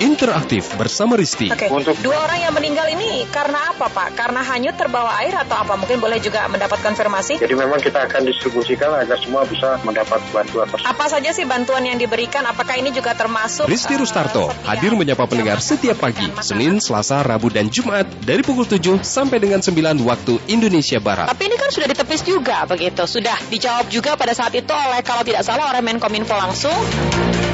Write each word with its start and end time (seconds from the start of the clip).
Interaktif 0.00 0.68
bersama 0.76 1.16
Risti. 1.16 1.48
Oke, 1.48 1.72
Untuk- 1.72 1.96
dua 2.04 2.28
orang 2.28 2.40
yang 2.44 2.52
meninggal 2.52 2.86
ini 2.92 3.24
karena 3.32 3.72
apa 3.72 3.88
Pak? 3.88 4.12
Karena 4.12 4.44
hanyut 4.44 4.76
terbawa 4.76 5.16
air 5.24 5.32
atau 5.32 5.56
apa? 5.56 5.76
Mungkin 5.80 6.00
boleh 6.00 6.20
juga 6.20 6.44
mendapat 6.52 6.80
konfirmasi. 6.84 7.40
Jadi 7.40 7.54
memang 7.56 7.80
kita 7.80 8.04
akan 8.04 8.28
distribusikan 8.28 8.92
agar 8.92 9.16
semua 9.20 9.48
bisa 9.48 9.80
mendapat 9.84 10.20
bantuan 10.32 10.68
tersebut. 10.68 10.88
Apa 10.88 11.06
saja 11.08 11.30
sih 11.32 11.48
bantuan 11.48 11.84
yang 11.88 11.96
diberikan? 11.96 12.44
Apakah 12.44 12.76
ini 12.76 12.92
juga 12.92 13.16
termasuk? 13.16 13.64
Risti 13.64 13.96
eh, 13.96 14.00
Rustarto 14.00 14.52
hadir 14.68 14.92
menyapa 14.92 15.24
pendengar 15.24 15.64
setiap 15.64 15.96
pagi? 15.96 16.28
Senin, 16.44 16.78
Selasa, 16.82 17.24
Rabu, 17.24 17.48
dan 17.48 17.72
Jumat 17.72 18.04
dari 18.24 18.44
pukul 18.44 18.68
7 18.68 19.00
sampai 19.00 19.40
dengan 19.40 19.64
9 19.64 20.04
waktu 20.04 20.38
Indonesia 20.52 21.00
Barat. 21.00 21.32
Tapi 21.32 21.42
ini 21.48 21.56
kan 21.56 21.70
sudah 21.72 21.88
ditepis 21.88 22.20
juga 22.26 22.68
begitu. 22.68 23.02
Sudah 23.08 23.36
dijawab 23.48 23.88
juga 23.88 24.18
pada 24.20 24.36
saat 24.36 24.52
itu 24.52 24.72
oleh 24.72 25.00
kalau 25.00 25.24
tidak 25.24 25.46
salah 25.46 25.72
oleh 25.72 25.80
Menkominfo 25.80 26.34
langsung. 26.36 27.45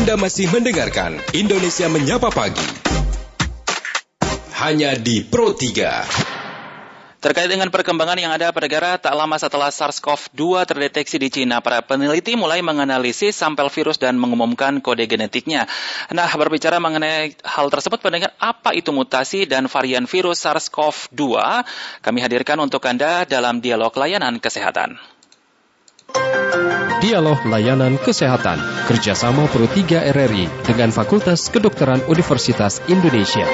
Anda 0.00 0.16
masih 0.16 0.48
mendengarkan 0.48 1.20
Indonesia 1.36 1.84
Menyapa 1.84 2.32
Pagi. 2.32 2.64
Hanya 4.56 4.96
di 4.96 5.20
Pro 5.20 5.52
3. 5.52 7.20
Terkait 7.20 7.52
dengan 7.52 7.68
perkembangan 7.68 8.16
yang 8.16 8.32
ada 8.32 8.48
pada 8.48 8.64
negara 8.64 8.96
tak 8.96 9.12
lama 9.12 9.36
setelah 9.36 9.68
SARS-CoV-2 9.68 10.64
terdeteksi 10.64 11.20
di 11.20 11.28
Cina, 11.28 11.60
para 11.60 11.84
peneliti 11.84 12.32
mulai 12.32 12.64
menganalisis 12.64 13.36
sampel 13.36 13.68
virus 13.68 14.00
dan 14.00 14.16
mengumumkan 14.16 14.80
kode 14.80 15.04
genetiknya. 15.04 15.68
Nah, 16.16 16.32
berbicara 16.32 16.80
mengenai 16.80 17.36
hal 17.44 17.68
tersebut, 17.68 18.00
pendengar, 18.00 18.32
apa 18.40 18.72
itu 18.72 18.96
mutasi 18.96 19.44
dan 19.44 19.68
varian 19.68 20.08
virus 20.08 20.48
SARS-CoV-2? 20.48 21.20
Kami 22.00 22.18
hadirkan 22.24 22.56
untuk 22.56 22.80
Anda 22.88 23.28
dalam 23.28 23.60
dialog 23.60 23.92
layanan 23.92 24.40
kesehatan. 24.40 25.19
Dialog 27.00 27.40
Layanan 27.48 27.96
Kesehatan 27.96 28.60
kerjasama 28.84 29.48
Pro 29.48 29.64
3 29.64 30.12
RRI 30.12 30.46
dengan 30.68 30.92
Fakultas 30.92 31.48
Kedokteran 31.48 32.04
Universitas 32.12 32.84
Indonesia. 32.92 33.48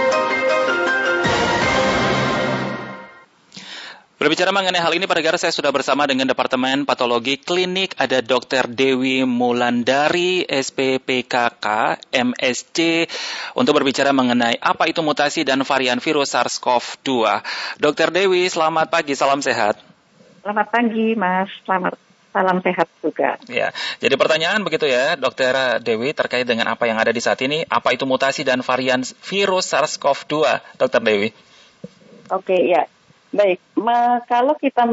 Berbicara 4.16 4.50
mengenai 4.50 4.82
hal 4.82 4.90
ini, 4.98 5.06
Pak 5.06 5.16
Negara, 5.22 5.38
saya 5.38 5.54
sudah 5.54 5.70
bersama 5.70 6.08
dengan 6.10 6.26
Departemen 6.26 6.82
Patologi 6.82 7.38
Klinik, 7.38 7.94
ada 7.94 8.18
Dr. 8.18 8.66
Dewi 8.66 9.22
Mulandari, 9.22 10.42
SPPKK, 10.42 11.66
MSC, 12.10 13.06
untuk 13.54 13.78
berbicara 13.78 14.10
mengenai 14.10 14.58
apa 14.58 14.90
itu 14.90 15.04
mutasi 15.06 15.46
dan 15.46 15.62
varian 15.62 16.02
virus 16.02 16.34
SARS-CoV-2. 16.34 17.44
Dr. 17.78 18.08
Dewi, 18.10 18.50
selamat 18.50 18.90
pagi, 18.90 19.14
salam 19.14 19.38
sehat. 19.38 19.78
Selamat 20.42 20.66
pagi, 20.74 21.14
Mas. 21.14 21.52
Selamat 21.62 21.94
salam 22.36 22.60
sehat 22.60 22.84
juga. 23.00 23.40
Ya, 23.48 23.72
jadi 23.96 24.12
pertanyaan 24.20 24.60
begitu 24.60 24.84
ya, 24.84 25.16
Dokter 25.16 25.80
Dewi, 25.80 26.12
terkait 26.12 26.44
dengan 26.44 26.68
apa 26.68 26.84
yang 26.84 27.00
ada 27.00 27.08
di 27.08 27.24
saat 27.24 27.40
ini, 27.40 27.64
apa 27.64 27.96
itu 27.96 28.04
mutasi 28.04 28.44
dan 28.44 28.60
varian 28.60 29.00
virus 29.00 29.72
SARS-CoV-2, 29.72 30.76
Dokter 30.76 31.00
Dewi? 31.00 31.32
Oke, 32.28 32.60
ya. 32.60 32.84
Baik, 33.32 33.58
Me- 33.76 34.22
kalau 34.28 34.54
kita 34.56 34.86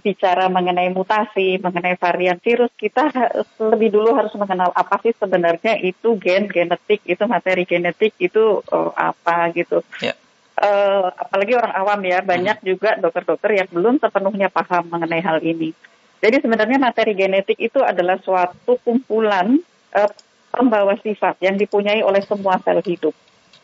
bicara 0.00 0.46
mengenai 0.48 0.90
mutasi, 0.90 1.60
mengenai 1.60 1.98
varian 1.98 2.38
virus, 2.38 2.72
kita 2.74 3.10
lebih 3.58 3.94
dulu 3.94 4.14
harus 4.16 4.32
mengenal 4.38 4.70
apa 4.74 4.98
sih 5.02 5.12
sebenarnya 5.14 5.78
itu 5.78 6.16
gen, 6.18 6.50
genetik, 6.50 7.02
itu 7.04 7.22
materi 7.26 7.66
genetik, 7.66 8.16
itu 8.18 8.62
oh, 8.64 8.90
apa 8.96 9.50
gitu. 9.54 9.82
Ya. 10.02 10.16
Eh, 10.60 11.06
apalagi 11.14 11.52
orang 11.56 11.72
awam 11.72 12.00
ya, 12.04 12.20
banyak 12.20 12.58
juga 12.64 12.96
dokter-dokter 12.98 13.64
yang 13.64 13.68
belum 13.70 13.94
sepenuhnya 14.02 14.48
paham 14.50 14.90
mengenai 14.90 15.22
hal 15.22 15.38
ini. 15.40 15.72
Jadi 16.20 16.36
sebenarnya 16.44 16.76
materi 16.76 17.16
genetik 17.16 17.56
itu 17.56 17.80
adalah 17.80 18.20
suatu 18.20 18.76
kumpulan 18.84 19.56
eh, 19.96 20.10
pembawa 20.52 20.98
sifat 21.00 21.40
yang 21.40 21.56
dipunyai 21.56 22.04
oleh 22.04 22.20
semua 22.20 22.60
sel 22.60 22.84
hidup. 22.84 23.16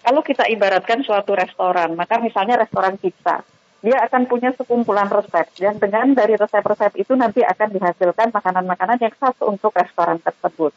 Kalau 0.07 0.23
kita 0.23 0.47
ibaratkan 0.49 1.03
suatu 1.03 1.35
restoran, 1.35 1.99
maka 1.99 2.23
misalnya 2.23 2.63
restoran 2.63 2.95
pizza, 2.97 3.43
dia 3.83 3.99
akan 4.07 4.31
punya 4.31 4.55
sekumpulan 4.57 5.11
resep 5.11 5.47
dan 5.59 5.77
dengan 5.77 6.15
dari 6.17 6.39
resep-resep 6.39 6.97
itu 6.97 7.13
nanti 7.13 7.45
akan 7.45 7.69
dihasilkan 7.75 8.33
makanan-makanan 8.33 8.99
yang 9.03 9.15
khas 9.19 9.37
untuk 9.45 9.75
restoran 9.77 10.23
tersebut. 10.23 10.73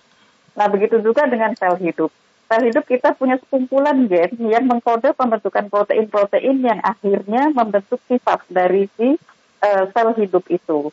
Nah, 0.58 0.68
begitu 0.68 1.00
juga 1.00 1.30
dengan 1.30 1.56
sel 1.56 1.80
hidup. 1.80 2.12
Sel 2.50 2.66
hidup 2.68 2.84
kita 2.90 3.14
punya 3.16 3.38
sekumpulan 3.38 4.10
gen 4.10 4.34
yang 4.50 4.66
mengkode 4.66 5.14
pembentukan 5.14 5.70
protein-protein 5.70 6.66
yang 6.66 6.82
akhirnya 6.82 7.54
membentuk 7.54 8.02
sifat 8.10 8.44
dari 8.50 8.90
si 8.98 9.16
eh, 9.62 9.84
sel 9.94 10.10
hidup 10.18 10.44
itu. 10.50 10.92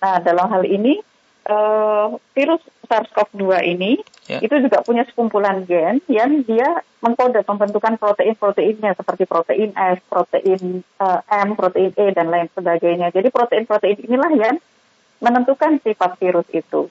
Nah, 0.00 0.16
dalam 0.24 0.48
hal 0.48 0.64
ini 0.64 0.98
eh, 1.46 2.06
virus 2.36 2.62
SARS-CoV-2 2.88 3.44
ini 3.64 3.92
Ya. 4.30 4.38
itu 4.38 4.62
juga 4.62 4.78
punya 4.86 5.02
sekumpulan 5.10 5.66
gen 5.66 5.98
yang 6.06 6.46
dia 6.46 6.86
mengkode 7.02 7.42
pembentukan 7.42 7.98
protein-proteinnya 7.98 8.94
seperti 8.94 9.26
protein 9.26 9.74
S, 9.74 9.98
protein 10.06 10.86
eh, 10.86 11.20
M, 11.42 11.58
protein 11.58 11.90
E 11.98 12.14
dan 12.14 12.30
lain 12.30 12.46
sebagainya. 12.54 13.10
Jadi 13.10 13.26
protein-protein 13.34 14.06
inilah 14.06 14.30
yang 14.38 14.56
menentukan 15.18 15.82
sifat 15.82 16.14
virus 16.22 16.46
itu. 16.54 16.86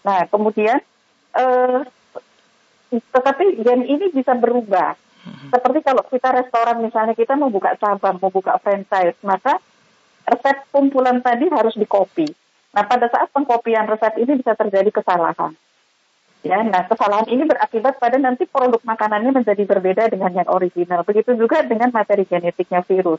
Nah, 0.00 0.24
kemudian 0.32 0.80
eh, 1.36 1.80
tetapi 2.88 3.60
gen 3.60 3.84
ini 3.84 4.08
bisa 4.08 4.32
berubah. 4.32 4.96
Seperti 5.52 5.84
kalau 5.84 6.00
kita 6.08 6.32
restoran 6.32 6.80
misalnya 6.80 7.12
kita 7.12 7.36
mau 7.36 7.52
buka 7.52 7.76
cabang, 7.76 8.16
mau 8.16 8.32
buka 8.32 8.56
franchise, 8.64 9.18
maka 9.20 9.60
resep 10.24 10.64
kumpulan 10.72 11.20
tadi 11.20 11.52
harus 11.52 11.76
dikopi. 11.76 12.32
Nah, 12.72 12.84
pada 12.84 13.08
saat 13.08 13.32
pengkopian 13.32 13.88
resep 13.88 14.14
ini 14.20 14.40
bisa 14.40 14.52
terjadi 14.52 14.90
kesalahan. 14.92 15.56
Ya, 16.46 16.62
nah 16.62 16.86
kesalahan 16.86 17.26
ini 17.26 17.42
berakibat 17.50 17.98
pada 17.98 18.14
nanti 18.14 18.46
produk 18.46 18.78
makanannya 18.86 19.42
menjadi 19.42 19.64
berbeda 19.66 20.06
dengan 20.06 20.30
yang 20.30 20.46
original. 20.46 21.02
Begitu 21.02 21.34
juga 21.34 21.66
dengan 21.66 21.90
materi 21.90 22.22
genetiknya 22.22 22.86
virus. 22.86 23.18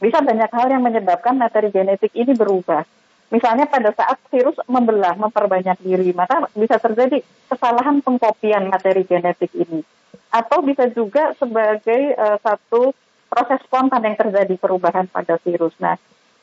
Bisa 0.00 0.24
banyak 0.24 0.50
hal 0.50 0.66
yang 0.72 0.82
menyebabkan 0.82 1.36
materi 1.36 1.68
genetik 1.68 2.10
ini 2.16 2.32
berubah. 2.32 2.82
Misalnya 3.28 3.68
pada 3.68 3.92
saat 3.92 4.20
virus 4.32 4.56
membelah, 4.68 5.16
memperbanyak 5.20 5.80
diri, 5.84 6.16
maka 6.16 6.48
bisa 6.56 6.80
terjadi 6.80 7.20
kesalahan 7.48 8.00
pengkopian 8.00 8.72
materi 8.72 9.04
genetik 9.04 9.52
ini. 9.52 9.84
Atau 10.32 10.64
bisa 10.64 10.88
juga 10.88 11.36
sebagai 11.36 12.16
eh, 12.16 12.38
satu 12.40 12.96
proses 13.28 13.60
spontan 13.68 14.04
yang 14.04 14.16
terjadi 14.16 14.56
perubahan 14.56 15.08
pada 15.12 15.36
virus. 15.44 15.72
Nah, 15.80 15.96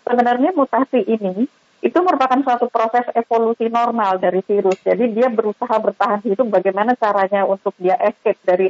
sebenarnya 0.05 0.53
mutasi 0.53 1.05
ini 1.05 1.45
itu 1.79 1.95
merupakan 2.03 2.43
suatu 2.43 2.67
proses 2.67 3.07
evolusi 3.15 3.71
normal 3.71 4.19
dari 4.19 4.43
virus. 4.43 4.75
Jadi 4.83 5.15
dia 5.15 5.31
berusaha 5.31 5.71
bertahan 5.79 6.19
hidup 6.27 6.51
bagaimana 6.51 6.91
caranya 6.99 7.47
untuk 7.47 7.71
dia 7.79 7.95
escape 7.95 8.39
dari 8.43 8.67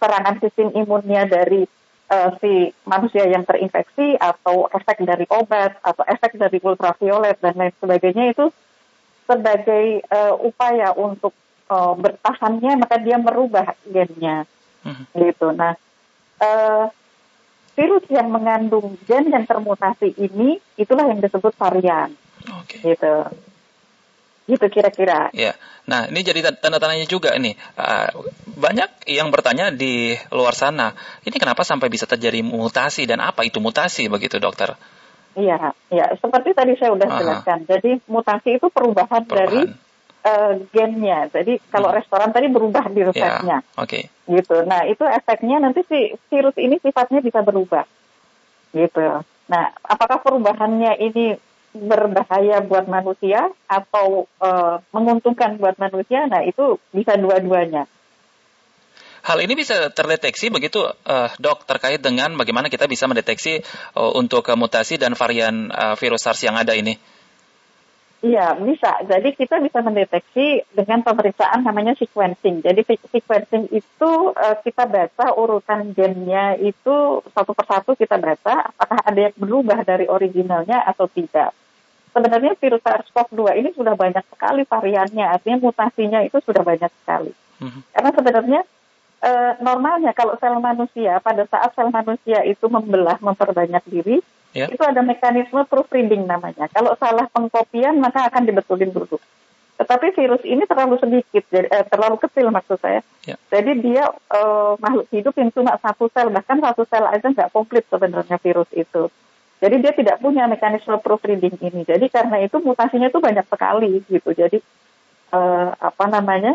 serangan 0.00 0.40
sistem 0.40 0.72
imunnya 0.72 1.28
dari 1.28 1.68
eh, 2.08 2.30
si 2.40 2.72
manusia 2.88 3.28
yang 3.28 3.44
terinfeksi 3.44 4.16
atau 4.16 4.72
efek 4.72 5.04
dari 5.04 5.28
obat 5.28 5.76
atau 5.84 6.04
efek 6.08 6.40
dari 6.40 6.56
ultraviolet 6.64 7.36
dan 7.44 7.60
lain 7.60 7.76
sebagainya 7.76 8.32
itu 8.32 8.48
sebagai 9.28 10.00
eh, 10.00 10.34
upaya 10.40 10.96
untuk 10.96 11.36
eh, 11.68 11.94
bertahannya 12.00 12.72
maka 12.80 12.96
dia 13.04 13.20
merubah 13.20 13.76
gennya 13.84 14.48
gitu. 15.12 15.52
Nah, 15.52 15.76
eh, 16.40 16.84
virus 17.76 18.08
yang 18.08 18.32
mengandung 18.32 18.96
gen 19.04 19.28
yang 19.28 19.44
termutasi 19.44 20.16
ini 20.16 20.56
itulah 20.80 21.04
yang 21.04 21.20
disebut 21.20 21.52
varian 21.60 22.16
Oke. 22.52 22.78
gitu. 22.82 23.14
Gitu 24.46 24.66
kira-kira. 24.70 25.34
Ya, 25.34 25.58
nah 25.90 26.06
ini 26.06 26.22
jadi 26.22 26.54
tanda 26.54 26.78
tanya 26.78 27.02
juga 27.10 27.34
nih. 27.34 27.58
Ah, 27.74 28.14
banyak 28.46 29.10
yang 29.10 29.34
bertanya 29.34 29.74
di 29.74 30.14
luar 30.30 30.54
sana, 30.54 30.94
ini 31.26 31.34
kenapa 31.34 31.66
sampai 31.66 31.90
bisa 31.90 32.06
terjadi 32.06 32.46
mutasi 32.46 33.10
dan 33.10 33.18
apa 33.26 33.42
itu 33.42 33.58
mutasi 33.58 34.06
begitu 34.06 34.38
dokter? 34.38 34.78
Iya, 35.34 35.74
ya 35.90 36.06
seperti 36.16 36.54
tadi 36.54 36.78
saya 36.78 36.94
udah 36.94 37.08
Aha. 37.10 37.18
jelaskan. 37.18 37.58
Jadi 37.66 37.90
mutasi 38.06 38.56
itu 38.56 38.70
perubahan, 38.70 39.26
dari 39.26 39.66
eh, 40.26 40.52
gennya. 40.70 41.26
Jadi 41.28 41.58
kalau 41.66 41.90
restoran 41.90 42.30
tadi 42.30 42.46
berubah 42.46 42.86
di 42.88 43.02
Ya, 43.02 43.10
resepnya, 43.10 43.58
oke. 43.74 44.00
gitu. 44.30 44.56
Nah 44.62 44.86
itu 44.86 45.02
efeknya 45.02 45.58
nanti 45.58 45.82
si 45.90 46.14
virus 46.30 46.54
ini 46.54 46.78
sifatnya 46.78 47.18
bisa 47.18 47.42
berubah, 47.42 47.82
gitu. 48.72 49.26
Nah 49.50 49.64
apakah 49.82 50.22
perubahannya 50.22 51.02
ini 51.02 51.34
berbahaya 51.84 52.64
buat 52.64 52.88
manusia 52.88 53.52
atau 53.68 54.24
eh, 54.40 54.76
menguntungkan 54.90 55.60
buat 55.60 55.76
manusia? 55.76 56.24
Nah 56.24 56.42
itu 56.42 56.80
bisa 56.90 57.14
dua-duanya. 57.20 57.84
Hal 59.26 59.42
ini 59.42 59.58
bisa 59.58 59.90
terdeteksi 59.90 60.54
begitu 60.54 60.86
eh, 60.86 61.30
dok 61.42 61.66
terkait 61.66 61.98
dengan 61.98 62.38
bagaimana 62.38 62.70
kita 62.70 62.86
bisa 62.86 63.10
mendeteksi 63.10 63.60
eh, 63.60 64.10
untuk 64.14 64.46
eh, 64.46 64.54
mutasi 64.54 64.96
dan 64.96 65.18
varian 65.18 65.68
eh, 65.68 65.94
virus 65.98 66.24
SARS 66.24 66.46
yang 66.46 66.54
ada 66.54 66.72
ini. 66.78 66.94
Iya, 68.24 68.56
bisa. 68.56 69.04
Jadi 69.04 69.36
kita 69.36 69.60
bisa 69.60 69.84
mendeteksi 69.84 70.64
dengan 70.72 71.04
pemeriksaan 71.04 71.60
namanya 71.62 71.92
sequencing. 72.00 72.64
Jadi 72.64 72.80
se- 72.82 73.08
sequencing 73.12 73.68
itu 73.74 74.12
eh, 74.32 74.56
kita 74.64 74.88
baca 74.88 75.26
urutan 75.36 75.92
gennya 75.92 76.56
itu 76.56 77.20
satu 77.34 77.52
persatu 77.52 77.92
kita 77.92 78.16
baca 78.16 78.72
apakah 78.72 78.98
ada 79.04 79.20
yang 79.28 79.34
berubah 79.36 79.84
dari 79.84 80.08
originalnya 80.08 80.80
atau 80.86 81.10
tidak. 81.12 81.52
Sebenarnya 82.16 82.56
virus 82.56 82.80
SARS-CoV-2 82.80 83.42
ini 83.60 83.70
sudah 83.76 83.92
banyak 83.92 84.24
sekali 84.32 84.64
variannya, 84.64 85.28
artinya 85.28 85.68
mutasinya 85.68 86.24
itu 86.24 86.40
sudah 86.40 86.64
banyak 86.64 86.88
sekali. 87.04 87.36
Mm-hmm. 87.60 87.82
Karena 87.92 88.10
sebenarnya 88.16 88.60
e, 89.20 89.30
normalnya 89.60 90.12
kalau 90.16 90.40
sel 90.40 90.56
manusia 90.56 91.20
pada 91.20 91.44
saat 91.44 91.76
sel 91.76 91.92
manusia 91.92 92.40
itu 92.48 92.64
membelah 92.72 93.20
memperbanyak 93.20 93.84
diri, 93.84 94.24
yeah. 94.56 94.72
itu 94.72 94.80
ada 94.80 95.04
mekanisme 95.04 95.60
proofreading 95.68 96.24
namanya. 96.24 96.72
Kalau 96.72 96.96
salah 96.96 97.28
pengkopian 97.28 98.00
maka 98.00 98.24
akan 98.32 98.48
dibetulin 98.48 98.88
dulu. 98.88 99.20
Tetapi 99.76 100.16
virus 100.16 100.40
ini 100.48 100.64
terlalu 100.64 100.96
sedikit, 100.96 101.44
jadi, 101.52 101.68
eh, 101.68 101.84
terlalu 101.84 102.16
kecil 102.16 102.48
maksud 102.48 102.80
saya. 102.80 103.04
Yeah. 103.28 103.36
Jadi 103.52 103.84
dia 103.84 104.08
eh, 104.08 104.72
makhluk 104.80 105.04
hidup 105.12 105.36
yang 105.36 105.52
cuma 105.52 105.76
satu 105.84 106.08
sel, 106.16 106.32
bahkan 106.32 106.64
satu 106.64 106.88
sel 106.88 107.04
aja 107.04 107.28
nggak 107.28 107.52
komplit 107.52 107.84
sebenarnya 107.92 108.40
virus 108.40 108.72
itu. 108.72 109.12
Jadi 109.56 109.76
dia 109.80 109.92
tidak 109.96 110.20
punya 110.20 110.44
mekanisme 110.44 110.96
proofreading 111.00 111.56
ini. 111.64 111.82
Jadi 111.88 112.12
karena 112.12 112.44
itu 112.44 112.60
mutasinya 112.60 113.08
itu 113.08 113.20
banyak 113.20 113.46
sekali 113.48 114.04
gitu. 114.04 114.30
Jadi 114.36 114.58
eh, 115.32 115.70
apa 115.72 116.04
namanya? 116.08 116.54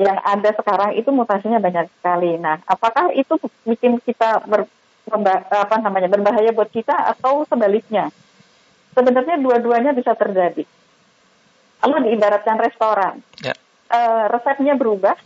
Yang 0.00 0.18
ada 0.24 0.50
sekarang 0.56 0.90
itu 0.96 1.12
mutasinya 1.12 1.60
banyak 1.60 1.92
sekali. 2.00 2.40
Nah, 2.40 2.56
apakah 2.64 3.12
itu 3.12 3.36
bikin 3.68 4.00
kita 4.00 4.40
ber, 4.48 4.64
apa 5.52 5.76
namanya 5.76 6.08
berbahaya 6.08 6.56
buat 6.56 6.72
kita 6.72 6.96
atau 7.16 7.44
sebaliknya? 7.44 8.08
Sebenarnya 8.96 9.36
dua-duanya 9.36 9.92
bisa 9.92 10.16
terjadi 10.16 10.64
kalau 11.80 11.98
diibaratkan 12.04 12.60
restoran, 12.60 13.24
ya. 13.40 13.56
uh, 13.88 14.28
resepnya 14.28 14.76
berubah 14.76 15.16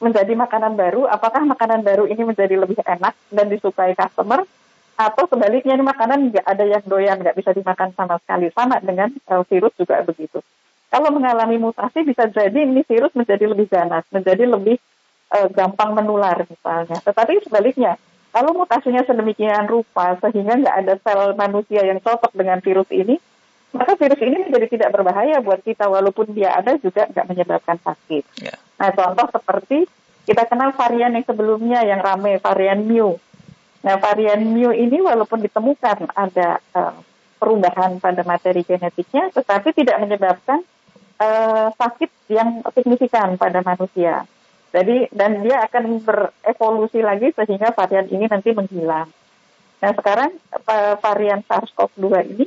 menjadi 0.00 0.32
makanan 0.32 0.72
baru. 0.72 1.04
Apakah 1.04 1.44
makanan 1.44 1.84
baru 1.84 2.08
ini 2.08 2.24
menjadi 2.24 2.56
lebih 2.56 2.80
enak 2.80 3.12
dan 3.28 3.46
disukai 3.52 3.92
customer? 3.92 4.44
Atau 4.96 5.28
sebaliknya 5.28 5.76
ini 5.76 5.84
makanan 5.84 6.32
nggak 6.32 6.46
ada 6.48 6.64
yang 6.64 6.84
doyan, 6.88 7.20
nggak 7.20 7.36
bisa 7.36 7.52
dimakan 7.52 7.92
sama 7.92 8.16
sekali. 8.24 8.48
Sama 8.56 8.80
dengan 8.80 9.12
uh, 9.28 9.44
virus 9.44 9.76
juga 9.76 10.00
begitu. 10.00 10.40
Kalau 10.88 11.12
mengalami 11.12 11.60
mutasi 11.60 12.00
bisa 12.08 12.24
jadi 12.32 12.64
ini 12.64 12.80
virus 12.88 13.12
menjadi 13.12 13.44
lebih 13.44 13.68
ganas, 13.68 14.08
menjadi 14.08 14.48
lebih 14.48 14.80
uh, 15.36 15.52
gampang 15.52 15.92
menular 15.92 16.48
misalnya. 16.48 16.96
Tetapi 17.04 17.44
sebaliknya, 17.44 18.00
kalau 18.32 18.56
mutasinya 18.56 19.04
sedemikian 19.04 19.68
rupa 19.68 20.16
sehingga 20.24 20.56
nggak 20.56 20.76
ada 20.80 20.94
sel 21.04 21.36
manusia 21.36 21.84
yang 21.84 22.00
cocok 22.00 22.32
dengan 22.32 22.64
virus 22.64 22.88
ini, 22.88 23.20
maka 23.76 23.92
virus 24.00 24.20
ini 24.24 24.48
menjadi 24.48 24.66
tidak 24.72 24.90
berbahaya 24.96 25.44
buat 25.44 25.60
kita 25.60 25.84
walaupun 25.92 26.32
dia 26.32 26.56
ada 26.56 26.80
juga 26.80 27.04
nggak 27.12 27.28
menyebabkan 27.28 27.76
sakit. 27.84 28.24
Yeah. 28.40 28.56
Nah 28.80 28.92
contoh 28.96 29.28
seperti 29.28 29.84
kita 30.24 30.48
kenal 30.48 30.72
varian 30.72 31.12
yang 31.12 31.26
sebelumnya 31.28 31.84
yang 31.84 32.00
ramai 32.00 32.40
varian 32.40 32.82
mu. 32.88 33.20
Nah 33.86 34.02
varian 34.02 34.42
mu 34.42 34.74
ini 34.74 34.98
walaupun 34.98 35.46
ditemukan 35.46 36.10
ada 36.10 36.58
uh, 36.74 36.98
perubahan 37.38 38.02
pada 38.02 38.26
materi 38.26 38.66
genetiknya, 38.66 39.30
tetapi 39.30 39.70
tidak 39.78 40.02
menyebabkan 40.02 40.66
uh, 41.22 41.70
sakit 41.70 42.10
yang 42.26 42.66
signifikan 42.74 43.38
pada 43.38 43.62
manusia. 43.62 44.26
Jadi 44.74 45.06
dan 45.14 45.46
dia 45.46 45.62
akan 45.70 46.02
berevolusi 46.02 46.98
lagi 46.98 47.30
sehingga 47.30 47.70
varian 47.70 48.10
ini 48.10 48.26
nanti 48.26 48.50
menghilang. 48.50 49.06
Nah 49.78 49.92
sekarang 49.94 50.34
varian 50.98 51.46
SARS-CoV-2 51.46 52.06
ini 52.34 52.46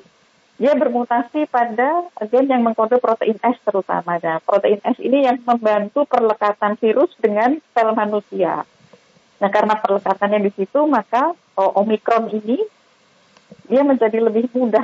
dia 0.60 0.76
bermutasi 0.76 1.48
pada 1.48 2.04
gen 2.28 2.52
yang 2.52 2.68
mengkode 2.68 3.00
protein 3.00 3.40
S 3.40 3.56
terutama. 3.64 4.20
Nah, 4.20 4.44
protein 4.44 4.84
S 4.84 5.00
ini 5.00 5.24
yang 5.24 5.40
membantu 5.48 6.04
perlekatan 6.04 6.76
virus 6.76 7.16
dengan 7.16 7.64
sel 7.72 7.96
manusia. 7.96 8.68
Nah, 9.40 9.50
karena 9.50 9.80
perlekatannya 9.80 10.40
di 10.44 10.52
situ, 10.52 10.84
maka 10.84 11.32
oh, 11.56 11.72
Omikron 11.80 12.28
ini 12.36 12.60
dia 13.72 13.82
menjadi 13.88 14.20
lebih 14.20 14.52
mudah 14.52 14.84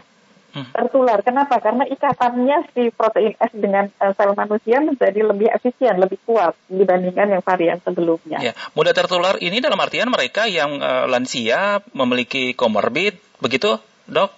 hmm. 0.56 0.72
tertular. 0.72 1.20
Kenapa? 1.22 1.60
Karena 1.60 1.84
ikatannya 1.84 2.72
si 2.72 2.88
protein 2.96 3.36
S 3.36 3.52
dengan 3.52 3.92
uh, 4.00 4.14
sel 4.16 4.32
manusia 4.32 4.80
menjadi 4.80 5.22
lebih 5.22 5.52
efisien, 5.52 6.00
lebih 6.00 6.24
kuat 6.24 6.56
dibandingkan 6.72 7.36
yang 7.36 7.44
varian 7.44 7.84
sebelumnya. 7.84 8.40
Ya, 8.40 8.56
mudah 8.74 8.96
tertular 8.96 9.36
ini 9.44 9.60
dalam 9.60 9.78
artian 9.78 10.08
mereka 10.08 10.48
yang 10.48 10.80
uh, 10.80 11.06
lansia 11.12 11.84
memiliki 11.92 12.56
komorbid, 12.56 13.20
begitu, 13.44 13.76
dok? 14.08 14.32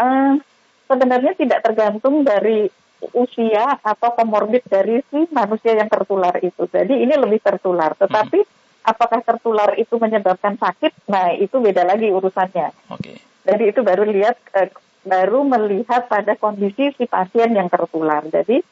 Uh, 0.00 0.40
sebenarnya 0.88 1.36
tidak 1.36 1.60
tergantung 1.60 2.24
dari 2.24 2.66
usia 3.12 3.82
atau 3.82 4.14
komorbid 4.14 4.62
dari 4.70 5.02
si 5.10 5.26
manusia 5.34 5.74
yang 5.74 5.90
tertular 5.90 6.38
itu. 6.38 6.64
Jadi 6.70 7.02
ini 7.02 7.12
lebih 7.18 7.42
tertular. 7.42 7.98
Tetapi 7.98 8.38
hmm. 8.40 8.61
Apakah 8.82 9.22
tertular 9.22 9.74
itu 9.78 9.98
menyebabkan 9.98 10.58
sakit? 10.58 11.08
Nah 11.10 11.34
itu 11.34 11.58
beda 11.58 11.86
lagi 11.86 12.10
urusannya. 12.10 12.70
Okay. 12.98 13.16
Jadi 13.42 13.64
itu 13.74 13.80
baru 13.82 14.06
lihat 14.06 14.38
uh, 14.54 14.70
baru 15.02 15.42
melihat 15.42 16.06
pada 16.06 16.38
kondisi 16.38 16.94
si 16.94 17.04
pasien 17.10 17.54
yang 17.54 17.66
tertular. 17.66 18.22
Jadi 18.30 18.62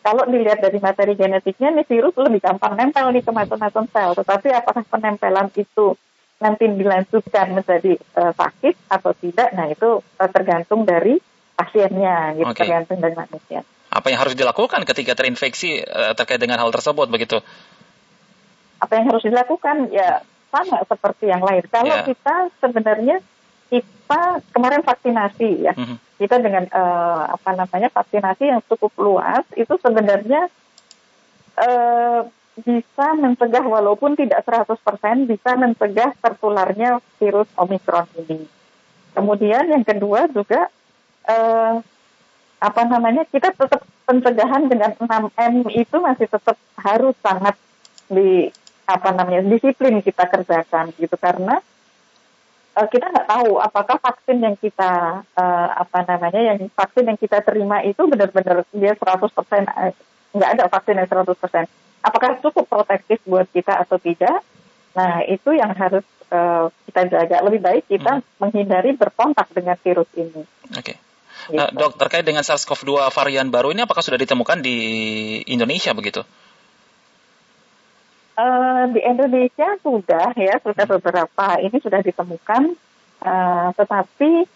kalau 0.00 0.24
dilihat 0.24 0.64
dari 0.64 0.80
materi 0.80 1.12
genetiknya, 1.12 1.76
nih 1.76 1.84
virus 1.84 2.16
lebih 2.16 2.40
gampang 2.40 2.72
nempel 2.72 3.12
nih 3.12 3.20
ke 3.20 3.32
macam-macam 3.36 3.84
sel. 3.92 4.10
Tetapi 4.16 4.48
apakah 4.48 4.84
penempelan 4.88 5.52
itu 5.52 5.92
nanti 6.40 6.64
dilanjutkan 6.72 7.52
menjadi 7.52 8.00
uh, 8.16 8.32
sakit 8.32 8.88
atau 8.88 9.12
tidak, 9.12 9.52
nah 9.52 9.68
itu 9.68 10.00
uh, 10.00 10.30
tergantung 10.32 10.88
dari 10.88 11.20
pasiennya, 11.52 12.40
gitu, 12.40 12.48
okay. 12.48 12.64
tergantung 12.64 12.96
dari 12.96 13.12
manusia. 13.12 13.60
Apa 13.92 14.08
yang 14.08 14.24
harus 14.24 14.32
dilakukan 14.32 14.80
ketika 14.88 15.12
terinfeksi 15.12 15.84
uh, 15.84 16.16
terkait 16.16 16.40
dengan 16.40 16.56
hal 16.56 16.72
tersebut, 16.72 17.12
begitu? 17.12 17.44
Apa 18.80 18.98
yang 18.98 19.12
harus 19.12 19.24
dilakukan? 19.24 19.92
Ya 19.92 20.24
sama 20.50 20.82
seperti 20.82 21.30
yang 21.30 21.44
lain. 21.44 21.62
Kalau 21.70 21.94
yeah. 21.94 22.06
kita 22.06 22.50
sebenarnya 22.58 23.16
kita 23.70 24.42
kemarin 24.50 24.82
vaksinasi 24.82 25.50
ya, 25.70 25.72
mm 25.78 25.84
-hmm. 25.86 25.96
kita 26.18 26.42
dengan 26.42 26.66
uh, 26.74 27.38
apa 27.38 27.54
namanya 27.54 27.86
vaksinasi 27.94 28.50
yang 28.50 28.60
cukup 28.66 28.90
luas 28.98 29.46
itu 29.54 29.70
sebenarnya 29.78 30.50
uh, 31.54 32.26
bisa 32.60 33.06
mencegah 33.16 33.64
walaupun 33.64 34.18
tidak 34.18 34.42
100% 34.44 34.74
bisa 35.30 35.50
mencegah 35.56 36.12
tertularnya 36.18 36.98
virus 37.22 37.48
Omikron 37.56 38.10
ini. 38.26 38.44
Kemudian 39.14 39.70
yang 39.70 39.84
kedua 39.86 40.30
juga 40.30 40.70
eh, 41.26 41.74
apa 42.60 42.82
namanya 42.84 43.24
kita 43.26 43.56
tetap 43.56 43.82
pencegahan 44.04 44.68
dengan 44.68 44.92
6M 45.00 45.72
itu 45.72 45.96
masih 46.02 46.28
tetap 46.28 46.56
harus 46.76 47.16
sangat 47.24 47.56
di 48.10 48.52
apa 48.90 49.14
namanya 49.14 49.46
disiplin 49.46 50.02
kita 50.02 50.26
kerjakan 50.26 50.90
gitu 50.98 51.14
karena 51.14 51.62
uh, 52.74 52.86
kita 52.90 53.06
nggak 53.06 53.28
tahu 53.30 53.62
apakah 53.62 53.96
vaksin 54.02 54.42
yang 54.42 54.56
kita 54.58 55.22
uh, 55.22 55.68
apa 55.78 56.06
namanya 56.10 56.40
yang 56.54 56.58
vaksin 56.74 57.06
yang 57.06 57.18
kita 57.18 57.38
terima 57.46 57.86
itu 57.86 58.02
benar-benar 58.04 58.66
dia 58.74 58.92
100% 58.98 59.30
uh, 59.30 59.92
nggak 60.30 60.50
ada 60.58 60.64
vaksin 60.66 60.98
yang 60.98 61.08
100% 61.08 61.70
apakah 62.00 62.40
cukup 62.40 62.64
protektif 62.68 63.20
buat 63.28 63.46
kita 63.52 63.84
atau 63.84 64.00
tidak. 64.00 64.40
Nah, 64.96 65.22
itu 65.28 65.54
yang 65.54 65.70
harus 65.76 66.04
uh, 66.32 66.72
kita 66.88 67.06
jaga. 67.06 67.44
Lebih 67.46 67.60
baik 67.62 67.84
kita 67.86 68.20
hmm. 68.20 68.40
menghindari 68.40 68.96
berkontak 68.96 69.52
dengan 69.54 69.76
virus 69.78 70.08
ini. 70.16 70.42
Oke. 70.74 70.82
Okay. 70.82 70.96
Gitu. 71.48 71.56
Uh, 71.56 71.70
dok, 71.72 71.96
terkait 71.96 72.24
dengan 72.26 72.44
SARS-CoV-2 72.44 73.08
varian 73.16 73.48
baru 73.48 73.72
ini 73.72 73.88
apakah 73.88 74.04
sudah 74.04 74.20
ditemukan 74.20 74.60
di 74.60 74.76
Indonesia 75.48 75.96
begitu? 75.96 76.20
Uh, 78.40 78.88
di 78.96 79.04
Indonesia 79.04 79.76
sudah 79.84 80.32
ya, 80.32 80.56
sudah 80.64 80.88
beberapa 80.88 81.60
ini 81.60 81.76
sudah 81.76 82.00
ditemukan, 82.00 82.72
uh, 83.20 83.68
tetapi 83.76 84.48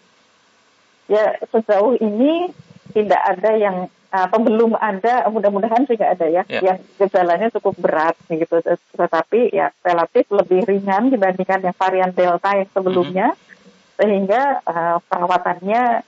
ya 1.05 1.37
sejauh 1.53 1.93
ini 2.01 2.49
tidak 2.97 3.21
ada 3.21 3.51
yang 3.53 3.77
atau 4.15 4.39
belum 4.39 4.79
ada 4.79 5.27
mudah-mudahan 5.27 5.83
nggak 5.83 6.11
ada 6.15 6.27
ya 6.31 6.43
yeah. 6.47 6.61
yang 6.63 6.77
gejalanya 6.95 7.51
cukup 7.51 7.75
berat 7.83 8.15
gitu 8.31 8.63
tetapi 8.95 9.51
ya 9.51 9.75
relatif 9.83 10.31
lebih 10.31 10.63
ringan 10.63 11.11
dibandingkan 11.11 11.59
yang 11.59 11.75
varian 11.75 12.15
delta 12.15 12.55
yang 12.55 12.69
sebelumnya 12.71 13.27
mm 13.33 13.37
-hmm. 13.37 13.95
sehingga 13.99 14.41
uh, 14.63 14.97
perawatannya 15.11 16.07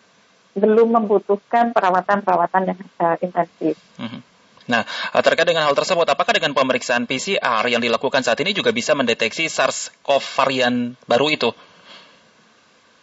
belum 0.57 0.89
membutuhkan 0.89 1.69
perawatan-perawatan 1.69 2.73
yang 2.73 2.79
uh, 2.97 3.17
intensif. 3.21 3.77
Mm 4.01 4.07
-hmm. 4.09 4.21
Nah, 4.67 4.83
eh, 4.85 5.23
terkait 5.23 5.47
dengan 5.47 5.63
hal 5.67 5.75
tersebut, 5.75 6.03
apakah 6.03 6.35
dengan 6.35 6.51
pemeriksaan 6.51 7.07
PCR 7.07 7.63
yang 7.71 7.79
dilakukan 7.79 8.23
saat 8.23 8.39
ini 8.43 8.51
juga 8.51 8.75
bisa 8.75 8.91
mendeteksi 8.93 9.47
SARS-CoV 9.47 10.23
varian 10.23 10.95
baru 11.07 11.27
itu? 11.31 11.49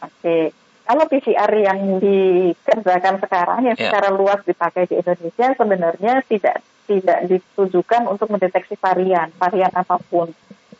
Oke, 0.04 0.52
kalau 0.84 1.04
PCR 1.08 1.48
yang 1.56 1.96
dikerjakan 1.96 3.16
sekarang 3.24 3.60
yang 3.64 3.76
yeah. 3.80 3.88
secara 3.88 4.12
luas 4.12 4.44
dipakai 4.44 4.84
di 4.84 5.00
Indonesia 5.00 5.56
sebenarnya 5.56 6.20
tidak 6.28 6.60
tidak 6.84 7.18
ditujukan 7.24 8.04
untuk 8.12 8.28
mendeteksi 8.28 8.76
varian 8.76 9.32
varian 9.40 9.72
apa 9.72 9.96
pun, 10.12 10.28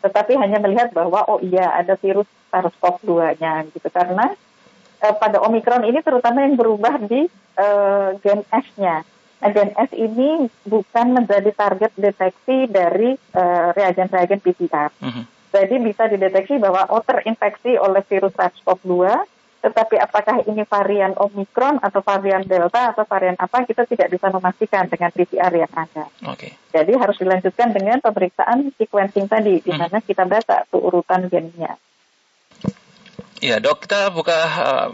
tetapi 0.05 0.37
hanya 0.37 0.61
melihat 0.61 0.93
bahwa 0.93 1.25
oh 1.25 1.41
iya 1.41 1.73
ada 1.73 1.97
virus 1.97 2.29
SARS-CoV-2-nya 2.53 3.73
gitu 3.73 3.89
karena 3.89 4.37
eh, 5.01 5.15
pada 5.17 5.41
Omikron 5.41 5.89
ini 5.89 5.97
terutama 6.05 6.45
yang 6.45 6.53
berubah 6.53 7.01
di 7.01 7.25
eh, 7.57 8.09
gen 8.21 8.45
S-nya. 8.53 9.01
Gen 9.53 9.71
S 9.75 9.91
ini 9.93 10.49
bukan 10.65 11.13
menjadi 11.13 11.51
target 11.53 11.91
deteksi 11.97 12.69
dari 12.69 13.13
eh, 13.13 13.67
reagen-reagen 13.73 14.41
PCR. 14.41 14.89
Mm 15.01 15.11
-hmm. 15.11 15.23
Jadi 15.55 15.75
bisa 15.79 16.03
dideteksi 16.11 16.59
bahwa 16.59 16.83
oh 16.91 16.99
terinfeksi 16.99 17.79
oleh 17.79 18.03
virus 18.03 18.35
SARS-CoV-2 18.35 19.23
Tetapi 19.65 19.97
apakah 19.97 20.45
ini 20.45 20.61
varian 20.61 21.17
Omikron 21.17 21.81
atau 21.81 21.97
varian 22.05 22.45
Delta 22.45 22.93
atau 22.93 23.01
varian 23.01 23.33
apa 23.33 23.65
kita 23.65 23.89
tidak 23.89 24.13
bisa 24.13 24.29
memastikan 24.29 24.85
dengan 24.85 25.09
PCR 25.09 25.49
yang 25.49 25.73
ada. 25.73 26.05
Oke. 26.29 26.53
Jadi 26.69 26.93
harus 26.93 27.17
dilanjutkan 27.17 27.73
dengan 27.73 27.97
pemeriksaan 27.97 28.69
sequencing 28.77 29.25
tadi, 29.25 29.65
di 29.65 29.73
mana 29.73 30.05
kita 30.05 30.29
baca 30.29 30.69
tuh 30.69 30.85
urutan 30.85 31.25
gennya. 31.33 31.81
Iya 33.41 33.57
dok, 33.57 33.89
kita 33.89 34.13
buka 34.13 34.37
uh, 34.37 34.89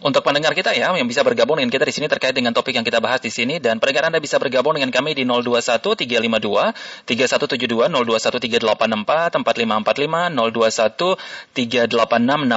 untuk 0.00 0.24
pendengar 0.24 0.56
kita 0.56 0.72
ya 0.72 0.96
yang 0.96 1.08
bisa 1.08 1.20
bergabung 1.20 1.60
dengan 1.60 1.68
kita 1.68 1.84
di 1.84 1.92
sini 1.92 2.08
terkait 2.08 2.32
dengan 2.32 2.56
topik 2.56 2.72
yang 2.72 2.84
kita 2.84 3.04
bahas 3.04 3.20
di 3.20 3.28
sini 3.28 3.60
dan 3.60 3.76
pendengar 3.78 4.08
Anda 4.08 4.20
bisa 4.20 4.40
bergabung 4.40 4.72
dengan 4.76 4.88
kami 4.88 5.12
di 5.12 5.28
021 5.28 5.80
352 5.80 7.04
3172 7.04 7.92
021 7.92 8.64
384 8.64 9.44
4545 9.44 10.32
021 10.32 11.20
386 11.52 12.48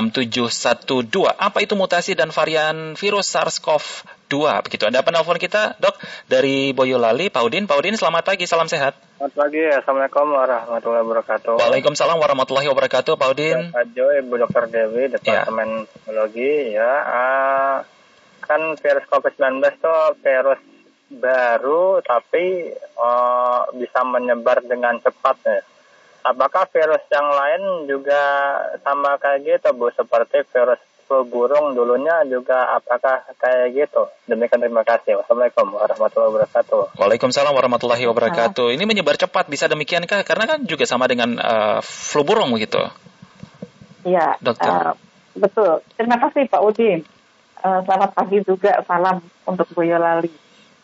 6712. 1.03 1.35
Apa 1.35 1.59
itu 1.59 1.75
mutasi 1.75 2.15
dan 2.15 2.31
varian 2.31 2.95
virus 2.95 3.27
SARS-CoV 3.31 3.83
dua 4.33 4.65
begitu. 4.65 4.89
Ada 4.89 5.05
penelpon 5.05 5.37
kita, 5.37 5.77
Dok, 5.77 6.01
dari 6.25 6.73
Boyolali, 6.73 7.29
Paudin. 7.29 7.69
Paudin, 7.69 7.93
selamat 7.93 8.33
pagi, 8.33 8.49
salam 8.49 8.65
sehat. 8.65 8.97
Selamat 9.21 9.33
pagi, 9.37 9.61
Assalamualaikum 9.61 10.27
warahmatullahi 10.33 11.03
wabarakatuh. 11.05 11.53
Waalaikumsalam 11.61 12.17
warahmatullahi 12.17 12.67
wabarakatuh, 12.73 13.13
Paudin. 13.13 13.69
Pak 13.69 13.93
Jo, 13.93 14.09
Ibu 14.09 14.33
Dokter 14.41 14.65
Dewi, 14.73 15.13
Departemen 15.13 15.85
Psikologi, 15.85 16.73
ya. 16.73 16.91
Uh, 17.05 17.75
kan 18.41 18.61
virus 18.81 19.05
COVID-19 19.07 19.61
itu 19.61 19.95
virus 20.25 20.61
baru, 21.13 22.01
tapi 22.01 22.73
uh, 22.97 23.69
bisa 23.77 24.01
menyebar 24.01 24.65
dengan 24.65 24.97
cepat 24.97 25.37
ya. 25.45 25.61
Apakah 26.23 26.65
virus 26.71 27.03
yang 27.11 27.27
lain 27.27 27.63
juga 27.85 28.23
sama 28.79 29.19
kayak 29.19 29.43
gitu, 29.43 29.75
Bu? 29.75 29.91
Seperti 29.91 30.47
virus 30.55 30.79
burung 31.07 31.75
dulunya 31.75 32.23
juga 32.25 32.75
apakah 32.75 33.27
kayak 33.37 33.75
gitu? 33.75 34.07
Demikian 34.27 34.63
terima 34.63 34.81
kasih. 34.81 35.19
Wassalamualaikum 35.21 35.75
warahmatullahi 35.75 36.29
wabarakatuh. 36.33 36.83
Waalaikumsalam 36.97 37.53
warahmatullahi 37.53 38.03
wabarakatuh. 38.07 38.73
Ini 38.73 38.83
menyebar 38.87 39.19
cepat 39.19 39.51
bisa 39.51 39.69
demikiankah? 39.69 40.23
Karena 40.23 40.45
kan 40.49 40.63
juga 40.63 40.87
sama 40.87 41.05
dengan 41.05 41.35
uh, 41.37 41.79
flu 41.83 42.23
burung 42.25 42.51
begitu. 42.55 42.79
Iya, 44.03 44.35
Dokter. 44.39 44.69
Uh, 44.71 44.95
betul. 45.35 45.83
Terima 45.95 46.19
kasih 46.19 46.47
Pak 46.47 46.61
Udin. 46.63 46.99
Uh, 47.63 47.79
selamat 47.87 48.11
pagi 48.11 48.43
juga, 48.43 48.83
salam 48.83 49.23
untuk 49.47 49.67
Boyolali. 49.71 50.31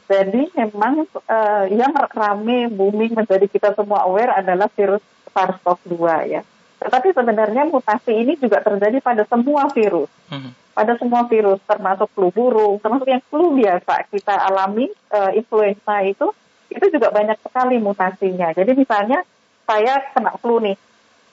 Jadi 0.09 0.49
memang 0.57 1.05
uh, 1.05 1.65
yang 1.69 1.93
rame 1.93 2.65
booming 2.73 3.13
menjadi 3.13 3.45
kita 3.45 3.77
semua 3.77 4.09
aware 4.09 4.33
adalah 4.33 4.65
virus 4.73 5.03
SARS-CoV-2 5.29 6.01
ya. 6.25 6.41
Tetapi 6.79 7.11
sebenarnya 7.11 7.67
mutasi 7.67 8.15
ini 8.15 8.39
juga 8.39 8.63
terjadi 8.63 9.03
pada 9.03 9.27
semua 9.27 9.67
virus. 9.75 10.09
Hmm. 10.31 10.55
Pada 10.71 10.95
semua 10.95 11.27
virus, 11.27 11.59
termasuk 11.67 12.07
flu 12.15 12.31
burung, 12.31 12.79
termasuk 12.79 13.07
yang 13.11 13.19
flu 13.27 13.51
biasa 13.51 14.07
kita 14.07 14.31
alami, 14.47 14.87
uh, 15.11 15.31
influenza 15.35 15.99
itu, 16.07 16.31
itu 16.71 16.85
juga 16.87 17.11
banyak 17.11 17.35
sekali 17.43 17.75
mutasinya. 17.83 18.55
Jadi 18.55 18.71
misalnya 18.79 19.19
saya 19.67 19.99
kena 20.15 20.39
flu 20.39 20.63
nih, 20.63 20.79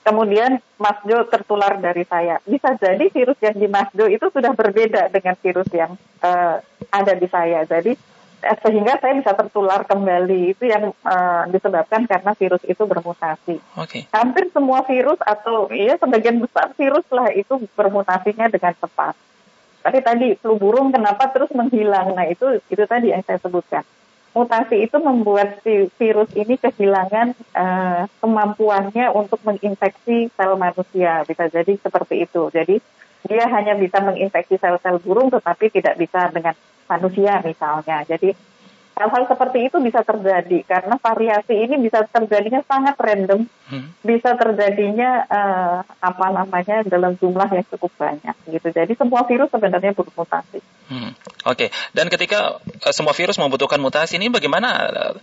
kemudian 0.03 0.59
Mas 0.75 0.99
Jo 1.07 1.23
tertular 1.31 1.79
dari 1.79 2.03
saya. 2.03 2.43
Bisa 2.43 2.75
jadi 2.75 3.07
virus 3.07 3.39
yang 3.39 3.55
di 3.55 3.67
Mas 3.71 3.87
Jo 3.95 4.11
itu 4.11 4.27
sudah 4.27 4.51
berbeda 4.51 5.15
dengan 5.15 5.35
virus 5.39 5.69
yang 5.71 5.95
uh, 6.23 6.59
ada 6.91 7.13
di 7.15 7.27
saya. 7.31 7.63
Jadi 7.63 7.95
sehingga 8.37 9.01
saya 9.01 9.17
bisa 9.17 9.33
tertular 9.33 9.81
kembali 9.83 10.53
itu 10.53 10.69
yang 10.69 10.93
uh, 11.01 11.43
disebabkan 11.49 12.05
karena 12.05 12.31
virus 12.37 12.61
itu 12.69 12.83
bermutasi. 12.85 13.57
Okay. 13.73 14.05
Hampir 14.13 14.53
semua 14.53 14.85
virus 14.85 15.17
atau 15.25 15.67
ya 15.73 15.97
sebagian 15.97 16.37
besar 16.37 16.71
virus 16.77 17.05
lah 17.09 17.33
itu 17.33 17.57
bermutasinya 17.73 18.45
dengan 18.47 18.77
cepat. 18.77 19.17
Tapi 19.81 19.99
tadi 20.03 20.27
flu 20.37 20.59
burung 20.59 20.93
kenapa 20.93 21.31
terus 21.33 21.49
menghilang? 21.55 22.13
Nah 22.13 22.29
itu 22.29 22.61
itu 22.69 22.83
tadi 22.85 23.09
yang 23.09 23.25
saya 23.25 23.41
sebutkan. 23.41 23.81
Mutasi 24.37 24.85
itu 24.85 25.01
membuat 25.01 25.65
si 25.65 25.89
virus 25.97 26.29
ini 26.37 26.61
kehilangan 26.61 27.33
uh, 27.57 28.05
kemampuannya 28.21 29.09
untuk 29.17 29.41
menginfeksi 29.41 30.29
sel 30.37 30.53
manusia. 30.61 31.25
Bisa 31.25 31.49
jadi 31.49 31.73
seperti 31.81 32.29
itu. 32.29 32.53
Jadi 32.53 32.77
dia 33.25 33.49
hanya 33.49 33.73
bisa 33.73 33.97
menginfeksi 33.97 34.61
sel-sel 34.61 35.01
burung 35.01 35.33
tetapi 35.33 35.73
tidak 35.73 35.97
bisa 35.97 36.29
dengan 36.29 36.53
manusia 36.87 37.43
misalnya. 37.43 38.03
Jadi 38.07 38.33
hal-hal 38.97 39.23
seperti 39.29 39.69
itu 39.69 39.77
bisa 39.77 40.01
terjadi 40.01 40.65
karena 40.65 40.97
variasi 40.97 41.53
ini 41.53 41.77
bisa 41.77 42.01
terjadinya 42.09 42.65
sangat 42.65 42.97
random, 42.97 43.45
hmm. 43.45 44.01
bisa 44.01 44.33
terjadinya 44.33 45.21
uh, 45.29 45.79
apa 46.01 46.25
namanya 46.33 46.81
dalam 46.81 47.13
jumlah 47.13 47.45
yang 47.53 47.65
cukup 47.69 47.93
banyak 47.93 48.35
gitu. 48.49 48.67
Jadi 48.73 48.97
semua 48.97 49.21
virus 49.29 49.53
sebenarnya 49.53 49.93
bermutasi. 49.93 50.59
Hmm. 50.89 51.13
Oke, 51.45 51.69
okay. 51.69 51.69
dan 51.93 52.09
ketika 52.09 52.57
uh, 52.57 52.93
semua 52.93 53.13
virus 53.13 53.37
membutuhkan 53.37 53.77
mutasi 53.77 54.17
ini 54.17 54.33
bagaimana 54.33 54.69
uh, 54.89 55.15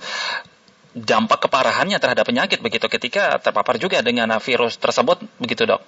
dampak 0.94 1.50
keparahannya 1.50 1.98
terhadap 1.98 2.22
penyakit 2.30 2.62
begitu 2.62 2.86
ketika 2.86 3.42
terpapar 3.42 3.82
juga 3.82 3.98
dengan 4.06 4.30
virus 4.38 4.78
tersebut 4.78 5.18
begitu 5.42 5.66
dok? 5.66 5.82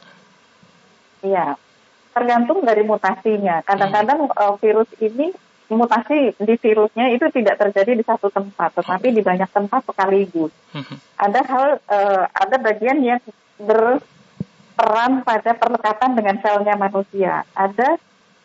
Iya, 1.23 1.55
tergantung 2.11 2.67
dari 2.67 2.83
mutasinya. 2.83 3.63
Kadang-kadang 3.63 4.27
hmm. 4.27 4.35
uh, 4.35 4.55
virus 4.59 4.91
ini 4.99 5.31
mutasi 5.71 6.35
di 6.39 6.55
virusnya 6.59 7.11
itu 7.11 7.27
tidak 7.35 7.59
terjadi 7.59 7.99
di 7.99 8.05
satu 8.07 8.31
tempat, 8.31 8.79
tetapi 8.79 9.11
di 9.11 9.23
banyak 9.23 9.51
tempat 9.51 9.83
sekaligus. 9.87 10.55
Mhm. 10.73 10.97
Ada 11.19 11.41
hal, 11.43 11.69
uh, 11.91 12.25
ada 12.31 12.57
bagian 12.63 13.03
yang 13.03 13.21
berperan 13.59 15.27
pada 15.27 15.57
perlekatan 15.59 16.15
dengan 16.15 16.37
selnya 16.39 16.75
manusia. 16.79 17.43
Ada 17.57 17.99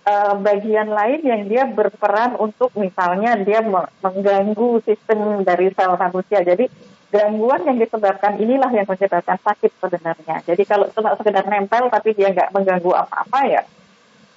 uh, 0.07 0.33
bagian 0.41 0.89
lain 0.89 1.21
yang 1.21 1.41
dia 1.45 1.63
berperan 1.69 2.37
untuk 2.41 2.73
misalnya 2.73 3.37
dia 3.37 3.61
mengganggu 4.01 4.81
sistem 4.85 5.45
dari 5.45 5.69
sel 5.77 5.93
manusia. 5.97 6.41
Jadi 6.41 6.65
gangguan 7.11 7.67
yang 7.67 7.77
disebabkan 7.77 8.39
inilah 8.39 8.71
yang 8.71 8.87
menyebabkan 8.87 9.37
sakit 9.43 9.71
sebenarnya. 9.77 10.41
Jadi 10.47 10.63
kalau 10.63 10.87
cuma 10.95 11.13
sekedar 11.19 11.43
nempel 11.45 11.91
tapi 11.91 12.15
dia 12.15 12.31
nggak 12.31 12.55
mengganggu 12.55 12.91
apa-apa 12.95 13.39
ya, 13.51 13.61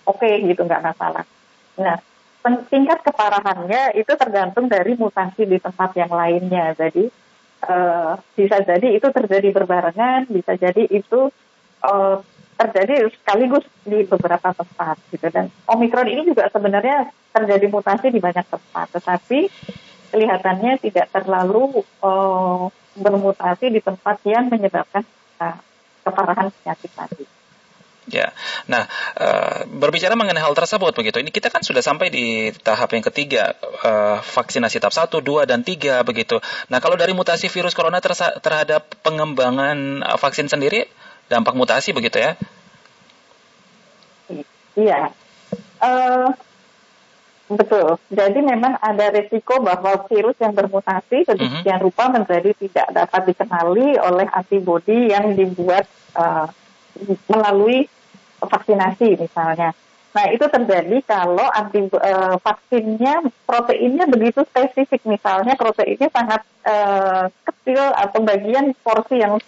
oke 0.04 0.18
okay, 0.18 0.42
gitu 0.42 0.66
nggak 0.66 0.82
masalah. 0.82 1.22
Nah, 1.78 2.02
tingkat 2.68 3.00
keparahannya 3.00 3.96
itu 3.96 4.12
tergantung 4.20 4.68
dari 4.68 4.92
mutasi 5.00 5.48
di 5.48 5.56
tempat 5.56 5.96
yang 5.96 6.12
lainnya. 6.12 6.76
Jadi 6.76 7.08
uh, 7.64 8.20
bisa 8.36 8.60
jadi 8.60 8.88
itu 8.92 9.08
terjadi 9.08 9.48
berbarengan, 9.56 10.28
bisa 10.28 10.52
jadi 10.60 10.84
itu 10.92 11.32
uh, 11.80 12.16
terjadi 12.54 13.10
sekaligus 13.10 13.64
di 13.82 14.04
beberapa 14.04 14.52
tempat 14.52 14.96
gitu. 15.08 15.26
Dan 15.32 15.48
omikron 15.66 16.06
ini 16.06 16.28
juga 16.28 16.52
sebenarnya 16.52 17.08
terjadi 17.32 17.66
mutasi 17.72 18.12
di 18.12 18.20
banyak 18.20 18.46
tempat, 18.46 18.86
tetapi 19.00 19.48
kelihatannya 20.14 20.78
tidak 20.84 21.10
terlalu 21.10 21.82
uh, 22.04 22.68
bermutasi 22.94 23.74
di 23.74 23.80
tempat 23.82 24.22
yang 24.22 24.46
menyebabkan 24.46 25.02
uh, 25.42 25.58
keparahan 26.06 26.52
penyakit 26.60 26.92
tadi. 26.94 27.24
Ya, 28.04 28.36
nah 28.68 28.84
uh, 29.16 29.64
berbicara 29.64 30.12
mengenai 30.12 30.44
hal 30.44 30.52
tersebut 30.52 30.92
begitu, 30.92 31.24
ini 31.24 31.32
kita 31.32 31.48
kan 31.48 31.64
sudah 31.64 31.80
sampai 31.80 32.12
di 32.12 32.52
tahap 32.52 32.92
yang 32.92 33.00
ketiga 33.00 33.56
uh, 33.80 34.20
vaksinasi 34.20 34.76
tahap 34.76 34.92
1, 34.92 35.24
2, 35.24 35.48
dan 35.48 35.64
3 35.64 36.04
begitu. 36.04 36.36
Nah 36.68 36.84
kalau 36.84 37.00
dari 37.00 37.16
mutasi 37.16 37.48
virus 37.48 37.72
corona 37.72 38.04
terhadap 38.04 38.92
pengembangan 39.00 40.04
uh, 40.04 40.20
vaksin 40.20 40.52
sendiri, 40.52 40.84
dampak 41.32 41.56
mutasi 41.56 41.96
begitu 41.96 42.20
ya? 42.20 42.36
Iya, 44.76 45.08
uh, 45.80 46.28
betul. 47.48 47.96
Jadi 48.12 48.44
memang 48.44 48.76
ada 48.84 49.16
resiko 49.16 49.64
bahwa 49.64 50.04
virus 50.12 50.36
yang 50.44 50.52
bermutasi 50.52 51.24
sedemikian 51.24 51.80
uh 51.80 51.80
-huh. 51.80 51.86
rupa 51.88 52.12
menjadi 52.12 52.52
tidak 52.52 52.88
dapat 52.92 53.32
dikenali 53.32 53.96
oleh 53.96 54.28
antibodi 54.28 55.08
yang 55.08 55.32
dibuat 55.32 55.88
uh, 56.20 56.52
melalui 57.30 57.86
vaksinasi 58.48 59.18
misalnya. 59.18 59.72
Nah 60.14 60.30
itu 60.30 60.46
terjadi 60.46 61.02
kalau 61.02 61.46
anti 61.50 61.90
uh, 61.90 62.38
vaksinnya 62.38 63.26
proteinnya 63.42 64.06
begitu 64.06 64.46
spesifik 64.46 65.02
misalnya 65.10 65.58
proteinnya 65.58 66.06
sangat 66.14 66.46
uh, 66.62 67.26
kecil 67.50 67.82
atau 67.98 68.22
bagian 68.22 68.70
porsi 68.86 69.18
yang 69.18 69.42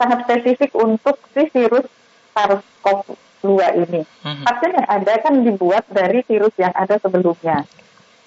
sangat 0.00 0.24
spesifik 0.24 0.72
untuk 0.72 1.20
si 1.36 1.44
virus 1.52 1.84
SARS-CoV-2 2.32 3.48
ini. 3.84 4.02
Mm-hmm. 4.02 4.44
Vaksin 4.48 4.72
yang 4.72 4.88
ada 4.88 5.14
kan 5.20 5.34
dibuat 5.44 5.84
dari 5.92 6.24
virus 6.24 6.56
yang 6.56 6.72
ada 6.72 6.96
sebelumnya, 6.96 7.68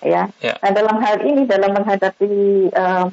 ya. 0.06 0.30
Yeah. 0.40 0.56
Nah 0.62 0.72
dalam 0.72 1.02
hal 1.02 1.26
ini 1.26 1.50
dalam 1.50 1.74
menghadapi 1.74 2.70
uh, 2.78 3.10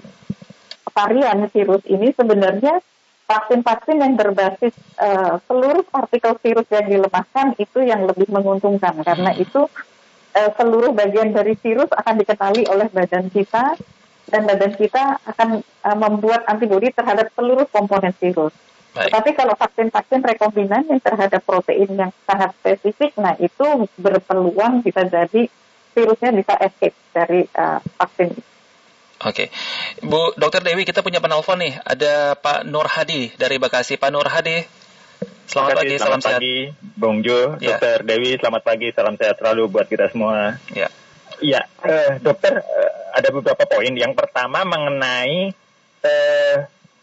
varian 0.92 1.48
virus 1.48 1.82
ini 1.88 2.12
sebenarnya 2.12 2.84
vaksin-vaksin 3.32 3.96
yang 3.96 4.12
berbasis 4.12 4.76
uh, 5.00 5.40
seluruh 5.48 5.80
partikel 5.88 6.36
virus 6.44 6.68
yang 6.68 6.84
dilemahkan 6.84 7.56
itu 7.56 7.80
yang 7.80 8.04
lebih 8.04 8.28
menguntungkan 8.28 8.92
karena 9.00 9.32
hmm. 9.32 9.40
itu 9.40 9.64
uh, 10.36 10.50
seluruh 10.60 10.92
bagian 10.92 11.32
dari 11.32 11.56
virus 11.56 11.88
akan 11.96 12.20
dikenali 12.20 12.68
oleh 12.68 12.92
badan 12.92 13.32
kita 13.32 13.80
dan 14.28 14.40
badan 14.44 14.72
kita 14.76 15.16
akan 15.24 15.64
uh, 15.64 15.96
membuat 15.96 16.44
antibodi 16.44 16.92
terhadap 16.92 17.32
seluruh 17.32 17.64
komponen 17.72 18.12
virus. 18.20 18.52
Baik. 18.92 19.08
Tetapi 19.08 19.30
kalau 19.40 19.54
vaksin-vaksin 19.56 20.20
rekombinan 20.20 20.84
yang 20.84 21.00
terhadap 21.00 21.40
protein 21.48 21.88
yang 21.96 22.12
sangat 22.28 22.52
spesifik, 22.60 23.16
nah 23.16 23.32
itu 23.40 23.88
berpeluang 23.96 24.84
bisa 24.84 25.08
jadi 25.08 25.48
virusnya 25.96 26.30
bisa 26.36 26.54
escape 26.60 26.96
dari 27.16 27.48
uh, 27.56 27.80
vaksin. 27.96 28.51
Oke, 29.22 29.54
Bu 30.02 30.34
Dokter 30.34 30.66
Dewi, 30.66 30.82
kita 30.82 30.98
punya 30.98 31.22
penelpon 31.22 31.62
nih. 31.62 31.78
Ada 31.78 32.34
Pak 32.34 32.66
Nur 32.66 32.90
Hadi 32.90 33.30
dari 33.38 33.62
Bekasi. 33.62 33.94
Pak 33.94 34.10
Nur 34.10 34.26
Hadi, 34.26 34.66
selamat 35.46 35.78
pagi, 35.78 35.94
selamat 35.94 36.02
salam 36.02 36.22
pagi, 36.22 36.56
sehat. 36.66 36.98
Bung 36.98 37.16
Jo, 37.22 37.54
ya. 37.62 37.78
Dokter 37.78 38.02
Dewi, 38.02 38.34
selamat 38.34 38.62
pagi, 38.66 38.88
salam 38.90 39.14
sehat 39.14 39.38
selalu 39.38 39.70
buat 39.70 39.86
kita 39.86 40.10
semua. 40.10 40.58
Ya, 40.74 40.90
ya, 41.38 41.62
uh, 41.86 42.18
Dokter, 42.18 42.66
uh, 42.66 42.92
ada 43.14 43.28
beberapa 43.30 43.62
poin. 43.62 43.94
Yang 43.94 44.18
pertama 44.18 44.66
mengenai 44.66 45.54
uh, 46.02 46.56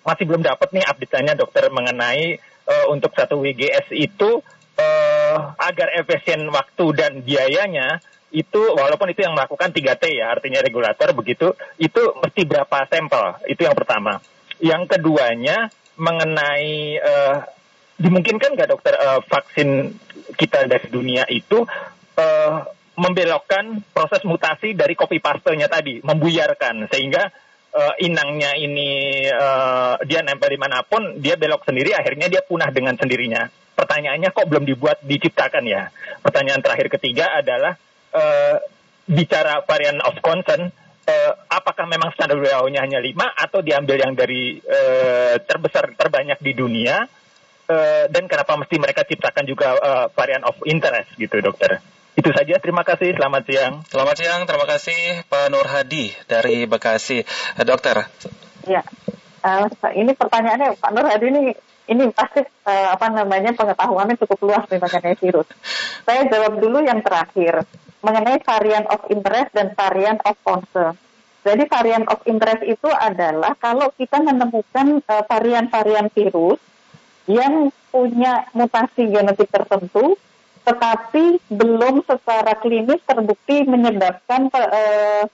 masih 0.03 0.25
belum 0.27 0.43
dapat 0.43 0.75
nih 0.75 0.83
update-nya 0.87 1.33
dokter 1.39 1.69
mengenai 1.71 2.39
uh, 2.67 2.85
untuk 2.91 3.15
satu 3.15 3.39
WGS 3.39 3.95
itu 3.95 4.43
uh, 4.79 5.35
agar 5.59 5.91
efisien 5.99 6.47
waktu 6.47 6.85
dan 6.95 7.19
biayanya 7.19 7.99
itu 8.29 8.61
walaupun 8.77 9.09
itu 9.09 9.25
yang 9.25 9.33
melakukan 9.33 9.73
3T 9.73 10.03
ya 10.13 10.37
artinya 10.37 10.61
regulator 10.61 11.11
begitu 11.17 11.51
itu 11.81 12.01
mesti 12.21 12.41
berapa 12.45 12.85
sampel? 12.87 13.41
Itu 13.49 13.65
yang 13.65 13.75
pertama. 13.75 14.21
Yang 14.61 14.95
keduanya 14.95 15.73
mengenai 15.99 16.99
uh, 17.01 17.35
dimungkinkan 17.99 18.55
nggak 18.55 18.69
dokter 18.71 18.95
uh, 18.95 19.19
vaksin 19.27 19.97
kita 20.39 20.69
dari 20.69 20.87
dunia 20.87 21.27
itu 21.27 21.67
uh, 22.15 22.57
membelokkan 22.99 23.83
proses 23.95 24.23
mutasi 24.27 24.75
dari 24.75 24.95
copy 24.95 25.23
pastenya 25.23 25.71
tadi 25.71 26.03
membuyarkan 26.03 26.87
sehingga 26.91 27.31
uh, 27.73 27.93
inangnya 28.01 28.57
ini 28.57 29.23
uh, 29.29 29.95
dia 30.05 30.25
nempel 30.25 30.49
di 30.53 30.59
mana 30.59 30.81
pun 30.85 31.17
dia 31.21 31.37
belok 31.37 31.65
sendiri 31.65 31.93
akhirnya 31.93 32.27
dia 32.29 32.41
punah 32.45 32.69
dengan 32.73 32.97
sendirinya. 32.97 33.49
Pertanyaannya 33.77 34.29
kok 34.35 34.47
belum 34.49 34.67
dibuat 34.67 34.99
diciptakan 35.05 35.63
ya? 35.63 35.87
Pertanyaan 36.19 36.59
terakhir 36.59 36.91
ketiga 36.99 37.31
adalah 37.31 37.79
uh, 38.11 38.55
bicara 39.07 39.63
varian 39.63 40.03
of 40.03 40.19
concern 40.19 40.67
uh, 41.07 41.31
apakah 41.47 41.87
memang 41.87 42.11
standar 42.11 42.37
WHO-nya 42.37 42.83
hanya 42.83 42.99
lima 42.99 43.31
atau 43.33 43.63
diambil 43.63 43.97
yang 43.97 44.13
dari 44.13 44.59
uh, 44.59 45.39
terbesar 45.39 45.95
terbanyak 45.95 46.37
di 46.43 46.51
dunia? 46.53 47.07
Uh, 47.69 48.09
dan 48.09 48.25
kenapa 48.25 48.57
mesti 48.57 48.81
mereka 48.81 49.05
ciptakan 49.05 49.45
juga 49.45 49.77
uh, 49.77 50.05
varian 50.09 50.41
of 50.41 50.57
interest 50.65 51.13
gitu 51.21 51.37
dokter 51.37 51.77
itu 52.19 52.35
saja, 52.35 52.55
terima 52.59 52.83
kasih. 52.83 53.15
Selamat 53.15 53.43
siang. 53.47 53.73
Selamat 53.87 54.15
siang, 54.19 54.41
terima 54.43 54.67
kasih 54.67 55.23
Pak 55.31 55.47
Nur 55.47 55.63
Hadi 55.63 56.11
dari 56.27 56.67
Bekasi. 56.67 57.23
Eh, 57.23 57.65
dokter. 57.65 58.03
Ya, 58.67 58.83
uh, 59.47 59.65
ini 59.95 60.11
pertanyaannya 60.11 60.75
Pak 60.75 60.91
Nur 60.91 61.07
Hadi 61.07 61.25
ini 61.31 61.43
ini 61.89 62.03
pasti 62.11 62.43
uh, 62.43 62.87
apa 62.93 63.07
namanya 63.09 63.55
pengetahuannya 63.55 64.19
cukup 64.19 64.51
luas 64.51 64.67
nih 64.67 64.83
mengenai 64.83 65.15
virus. 65.15 65.47
Saya 66.03 66.27
jawab 66.27 66.59
dulu 66.59 66.83
yang 66.83 66.99
terakhir 66.99 67.63
mengenai 68.03 68.43
varian 68.43 68.85
of 68.91 69.01
interest 69.07 69.49
dan 69.55 69.71
varian 69.73 70.19
of 70.27 70.35
concern. 70.43 70.99
Jadi 71.47 71.71
varian 71.71 72.03
of 72.11 72.19
interest 72.27 72.67
itu 72.67 72.89
adalah 72.91 73.55
kalau 73.55 73.95
kita 73.95 74.19
menemukan 74.19 74.99
varian-varian 75.07 76.11
uh, 76.11 76.13
virus 76.13 76.59
yang 77.31 77.71
punya 77.89 78.43
mutasi 78.51 79.07
genetik 79.07 79.47
tertentu 79.47 80.19
tetapi 80.69 81.41
belum 81.49 82.05
secara 82.05 82.53
klinis 82.61 83.01
terbukti 83.09 83.65
menyebabkan 83.65 84.53
uh, 84.53 85.25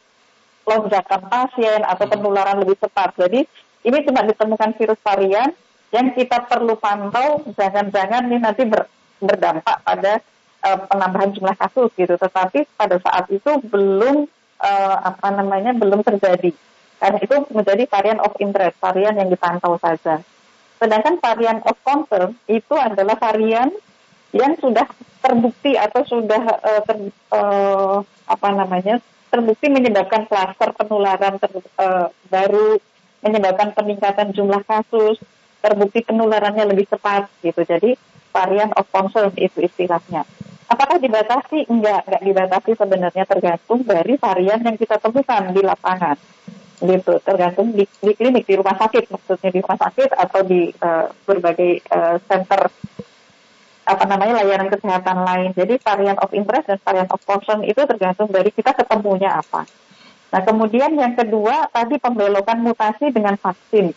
lonjakan 0.63 1.22
pasien 1.27 1.84
atau 1.84 2.08
penularan 2.08 2.63
lebih 2.63 2.80
cepat. 2.80 3.20
Jadi 3.20 3.44
ini 3.84 3.98
cuma 4.08 4.24
ditemukan 4.24 4.80
virus 4.80 5.00
varian 5.04 5.51
yang 5.92 6.15
kita 6.15 6.39
perlu 6.48 6.80
pantau 6.80 7.44
jangan-jangan 7.51 8.32
ini 8.32 8.39
nanti 8.39 8.63
ber, 8.63 8.88
berdampak 9.20 9.84
pada 9.84 10.24
uh, 10.63 10.80
penambahan 10.88 11.36
jumlah 11.36 11.56
kasus 11.60 11.92
gitu. 12.00 12.15
Tetapi 12.15 12.72
pada 12.80 12.96
saat 13.04 13.27
itu 13.27 13.60
belum 13.68 14.32
uh, 14.63 14.98
apa 15.04 15.36
namanya 15.36 15.75
belum 15.75 16.00
terjadi. 16.00 16.56
Karena 16.96 17.20
itu 17.20 17.36
menjadi 17.51 17.83
varian 17.92 18.24
of 18.24 18.31
interest, 18.40 18.79
varian 18.79 19.20
yang 19.20 19.27
dipantau 19.27 19.75
saja. 19.83 20.24
Sedangkan 20.79 21.20
varian 21.20 21.59
of 21.68 21.75
concern 21.83 22.40
itu 22.48 22.72
adalah 22.79 23.20
varian 23.20 23.68
yang 24.36 24.55
sudah 24.59 24.83
terbukti 25.25 25.74
atau 25.74 26.05
sudah 26.05 26.44
uh, 26.61 26.81
ter, 26.85 26.98
uh, 27.33 28.05
apa 28.29 28.48
namanya 28.53 29.01
terbukti 29.33 29.74
menyebabkan 29.74 30.29
klaster 30.29 30.70
penularan 30.77 31.42
ter, 31.42 31.50
uh, 31.81 32.14
baru, 32.29 32.77
menyebabkan 33.25 33.74
peningkatan 33.74 34.29
jumlah 34.38 34.61
kasus, 34.70 35.18
terbukti 35.66 36.05
penularannya 36.05 36.70
lebih 36.70 36.85
cepat 36.94 37.25
gitu. 37.42 37.66
Jadi 37.66 37.98
varian 38.29 38.70
of 38.77 38.85
concern 38.94 39.33
itu 39.33 39.66
istilahnya. 39.66 40.29
Apakah 40.70 41.01
dibatasi? 41.01 41.66
Enggak, 41.74 42.05
enggak 42.05 42.24
dibatasi 42.25 42.72
sebenarnya 42.77 43.25
tergantung 43.25 43.81
dari 43.81 44.14
varian 44.22 44.61
yang 44.61 44.77
kita 44.77 45.01
temukan 45.01 45.50
di 45.50 45.61
lapangan 45.66 46.18
gitu 46.75 47.24
tergantung 47.24 47.72
di, 47.72 47.88
di 47.88 48.11
klinik 48.11 48.44
di 48.44 48.59
rumah 48.59 48.75
sakit 48.75 49.07
maksudnya 49.07 49.48
di 49.48 49.59
rumah 49.64 49.79
sakit 49.79 50.09
atau 50.11 50.42
di 50.44 50.68
uh, 50.83 51.07
berbagai 51.24 51.79
uh, 51.88 52.20
center 52.27 52.68
apa 53.85 54.03
namanya 54.09 54.41
layanan 54.41 54.74
kesehatan 54.74 55.21
lain. 55.21 55.50
Jadi 55.53 55.77
varian 55.77 56.17
of 56.17 56.33
interest 56.33 56.65
dan 56.67 56.81
varian 56.81 57.09
of 57.13 57.21
concern 57.24 57.61
itu 57.61 57.77
tergantung 57.85 58.27
dari 58.33 58.50
kita 58.50 58.74
ketemunya 58.74 59.37
apa. 59.37 59.69
Nah 60.33 60.41
kemudian 60.41 60.91
yang 60.98 61.13
kedua 61.13 61.69
tadi 61.69 62.01
pembelokan 62.01 62.65
mutasi 62.65 63.13
dengan 63.13 63.37
vaksin. 63.37 63.93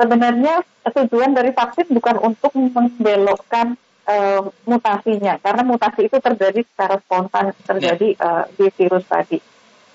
Sebenarnya 0.00 0.64
tujuan 0.88 1.36
dari 1.36 1.52
vaksin 1.52 1.92
bukan 1.92 2.16
untuk 2.22 2.54
membelokkan 2.54 3.76
uh, 4.08 4.42
mutasinya, 4.64 5.36
karena 5.42 5.62
mutasi 5.66 6.08
itu 6.08 6.16
terjadi 6.22 6.64
secara 6.64 6.96
spontan 7.02 7.52
terjadi 7.66 8.14
uh, 8.22 8.44
di 8.56 8.70
virus 8.72 9.04
tadi. 9.04 9.38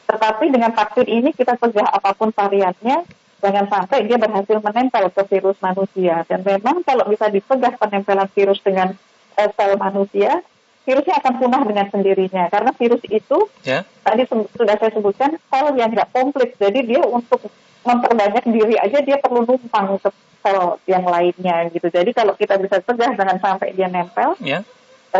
Tetapi 0.03 0.45
dengan 0.53 0.75
vaksin 0.75 1.07
ini 1.07 1.31
kita 1.33 1.57
cegah 1.57 1.87
apa 1.87 2.13
pun 2.13 2.29
variannya, 2.35 3.07
jangan 3.41 3.65
sampai 3.71 4.05
dia 4.05 4.19
berhasil 4.19 4.59
menempel 4.59 5.07
ke 5.09 5.23
virus 5.31 5.57
manusia. 5.63 6.27
Dan 6.27 6.45
memang 6.45 6.83
kalau 6.83 7.07
bisa 7.09 7.31
dicegah 7.31 7.73
penempelan 7.79 8.29
virus 8.35 8.59
dengan 8.61 8.93
uh, 9.37 9.49
sel 9.53 9.73
manusia, 9.77 10.41
virusnya 10.83 11.15
akan 11.19 11.33
punah 11.39 11.61
dengan 11.65 11.85
sendirinya. 11.89 12.43
Karena 12.49 12.71
virus 12.75 13.03
itu 13.07 13.39
yeah. 13.65 13.83
tadi 14.03 14.27
sudah 14.29 14.75
saya 14.77 14.91
sebutkan 14.93 15.37
sel 15.49 15.65
yang 15.75 15.89
tidak 15.91 16.09
komplit. 16.11 16.55
Jadi 16.57 16.79
dia 16.85 17.01
untuk 17.03 17.43
memperbanyak 17.83 18.47
diri 18.47 18.75
aja 18.79 19.03
dia 19.03 19.19
perlu 19.19 19.43
numpang 19.43 19.99
ke 19.99 20.09
sel 20.43 20.79
yang 20.87 21.03
lainnya 21.07 21.71
gitu. 21.71 21.87
Jadi 21.87 22.11
kalau 22.15 22.33
kita 22.35 22.59
bisa 22.59 22.79
cegah 22.83 23.11
jangan 23.15 23.37
sampai 23.39 23.75
dia 23.75 23.87
nempel. 23.89 24.35
Yeah 24.39 24.63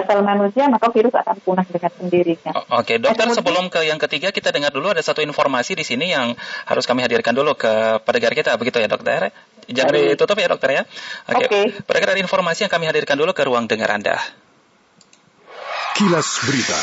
sel 0.02 0.26
manusia 0.26 0.65
maka 0.65 0.89
virus 0.89 1.13
akan 1.13 1.38
punah 1.45 1.65
dengan 1.69 1.91
sendirinya. 1.93 2.52
Oke, 2.73 2.97
dokter 2.97 3.30
kemudian, 3.30 3.38
sebelum 3.38 3.65
ke 3.69 3.86
yang 3.86 4.02
ketiga 4.02 4.34
kita 4.34 4.49
dengar 4.49 4.73
dulu 4.73 4.89
ada 4.89 5.06
satu 5.06 5.21
informasi 5.21 5.78
di 5.78 5.86
sini 5.86 6.10
yang 6.10 6.34
harus 6.65 6.89
kami 6.89 7.06
hadirkan 7.06 7.38
dulu 7.38 7.54
ke 7.54 8.02
pendengar 8.02 8.34
kita 8.34 8.58
begitu 8.58 8.82
ya 8.82 8.89
dokter. 8.89 9.30
Jangan 9.69 9.93
ditutup 9.95 10.36
ya 10.39 10.47
dokter 10.52 10.69
ya. 10.71 10.84
Oke. 11.32 11.47
Okay. 11.47 11.63
Okay. 11.88 12.04
ada 12.04 12.19
informasi 12.19 12.67
yang 12.67 12.71
kami 12.71 12.88
hadirkan 12.89 13.15
dulu 13.15 13.32
ke 13.32 13.43
ruang 13.47 13.67
dengar 13.67 13.91
Anda. 13.91 14.19
Kilas 15.93 16.41
Berita. 16.43 16.80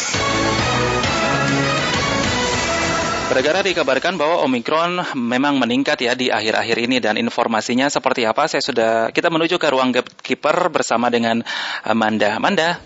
Pendengar 3.31 3.63
dikabarkan 3.63 4.19
bahwa 4.19 4.43
Omikron 4.43 5.07
memang 5.15 5.55
meningkat 5.55 6.03
ya 6.03 6.19
di 6.19 6.35
akhir-akhir 6.35 6.77
ini 6.83 6.99
dan 6.99 7.15
informasinya 7.15 7.87
seperti 7.87 8.27
apa 8.27 8.51
saya 8.51 8.59
sudah 8.59 9.15
kita 9.15 9.31
menuju 9.31 9.55
ke 9.55 9.71
ruang 9.71 9.95
gatekeeper 9.95 10.67
bersama 10.67 11.15
dengan 11.15 11.47
Amanda. 11.87 12.35
Amanda. 12.35 12.83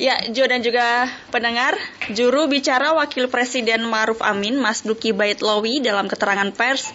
Ya, 0.00 0.16
Jo 0.32 0.48
dan 0.48 0.64
juga 0.64 1.12
pendengar, 1.28 1.76
juru 2.12 2.48
bicara 2.48 2.96
Wakil 2.96 3.28
Presiden 3.28 3.84
Maruf 3.84 4.24
Amin, 4.24 4.56
Mas 4.56 4.80
Duki 4.80 5.12
Baitlawi 5.12 5.84
dalam 5.84 6.08
keterangan 6.08 6.48
pers 6.56 6.92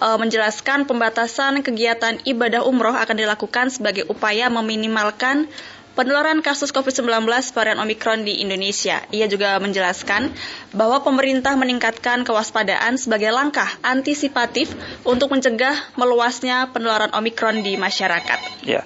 uh, 0.00 0.18
menjelaskan 0.20 0.88
pembatasan 0.88 1.60
kegiatan 1.64 2.20
ibadah 2.24 2.64
umroh 2.64 2.94
akan 2.94 3.16
dilakukan 3.16 3.72
sebagai 3.72 4.08
upaya 4.08 4.48
meminimalkan 4.48 5.48
penularan 5.96 6.44
kasus 6.44 6.76
COVID-19 6.76 7.24
varian 7.56 7.80
Omikron 7.80 8.28
di 8.28 8.44
Indonesia. 8.44 9.00
Ia 9.08 9.26
juga 9.32 9.56
menjelaskan 9.56 10.28
bahwa 10.76 11.00
pemerintah 11.00 11.56
meningkatkan 11.56 12.28
kewaspadaan 12.28 13.00
sebagai 13.00 13.32
langkah 13.32 13.66
antisipatif 13.80 14.76
untuk 15.08 15.32
mencegah 15.32 15.72
meluasnya 15.96 16.68
penularan 16.76 17.16
Omikron 17.16 17.64
di 17.64 17.80
masyarakat. 17.80 18.68
Ya, 18.68 18.84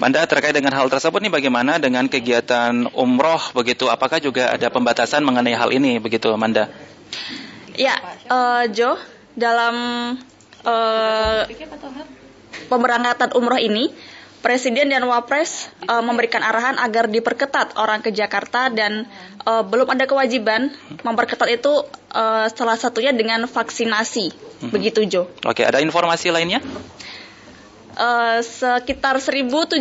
Manda 0.00 0.24
terkait 0.28 0.56
dengan 0.56 0.76
hal 0.76 0.88
tersebut 0.92 1.24
nih 1.24 1.32
bagaimana 1.32 1.76
dengan 1.76 2.04
kegiatan 2.08 2.88
umroh 2.96 3.40
begitu? 3.52 3.88
Apakah 3.92 4.20
juga 4.20 4.52
ada 4.52 4.72
pembatasan 4.72 5.24
mengenai 5.24 5.56
hal 5.56 5.72
ini 5.72 5.96
begitu, 5.96 6.32
Manda? 6.36 6.72
Ya, 7.76 7.96
uh, 8.28 8.64
Jo, 8.72 8.96
dalam 9.36 9.76
uh, 10.66 11.46
pemberangkatan 12.66 13.32
umroh 13.38 13.60
ini 13.62 13.94
Presiden 14.44 14.92
dan 14.92 15.02
Wapres 15.06 15.70
uh, 15.90 16.04
memberikan 16.04 16.38
arahan 16.38 16.78
agar 16.78 17.10
diperketat 17.10 17.74
orang 17.78 17.98
ke 18.04 18.14
Jakarta 18.14 18.70
dan 18.70 19.08
uh, 19.42 19.66
belum 19.66 19.90
ada 19.90 20.06
kewajiban 20.06 20.70
memperketat 21.02 21.50
itu 21.50 21.72
uh, 22.14 22.46
salah 22.50 22.78
satunya 22.78 23.10
dengan 23.10 23.48
vaksinasi. 23.50 24.30
Hmm. 24.62 24.70
Begitu 24.70 25.02
Jo. 25.10 25.26
Oke, 25.42 25.66
ada 25.66 25.82
informasi 25.82 26.30
lainnya? 26.30 26.62
uh, 27.96 28.38
sekitar 28.44 29.18
1.731 29.18 29.80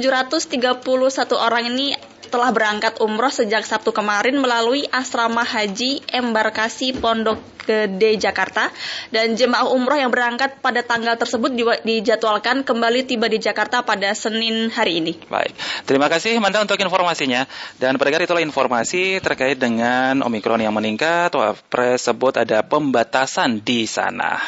orang 1.36 1.63
ini 1.69 1.93
telah 2.36 2.52
berangkat 2.52 3.00
umroh 3.00 3.32
sejak 3.32 3.63
Sabtu 3.63 3.95
kemarin 3.95 4.36
melalui 4.43 4.84
asrama 4.91 5.48
haji 5.48 6.04
embarkasi 6.12 6.91
Pondok 7.00 7.39
Gede 7.63 8.19
Jakarta 8.19 8.76
dan 9.08 9.39
jemaah 9.39 9.71
umroh 9.71 9.95
yang 9.95 10.12
berangkat 10.12 10.60
pada 10.60 10.84
tanggal 10.84 11.15
tersebut 11.15 11.56
dijadwalkan 11.88 12.67
kembali 12.67 13.08
tiba 13.08 13.32
di 13.32 13.39
Jakarta 13.39 13.88
pada 13.88 14.12
Senin 14.12 14.67
hari 14.67 15.00
ini. 15.00 15.15
Baik, 15.32 15.56
terima 15.88 16.12
kasih 16.12 16.36
Manda 16.43 16.60
untuk 16.60 16.76
informasinya 16.76 17.48
dan 17.80 17.95
pendengar 17.95 18.28
itulah 18.28 18.43
informasi 18.43 19.24
terkait 19.24 19.56
dengan 19.56 20.19
Omikron 20.19 20.60
yang 20.60 20.76
meningkat. 20.76 21.32
Wapres 21.32 22.04
sebut 22.04 22.36
ada 22.36 22.67
pembatasan 22.67 23.63
di 23.63 23.88
sana. 23.88 24.43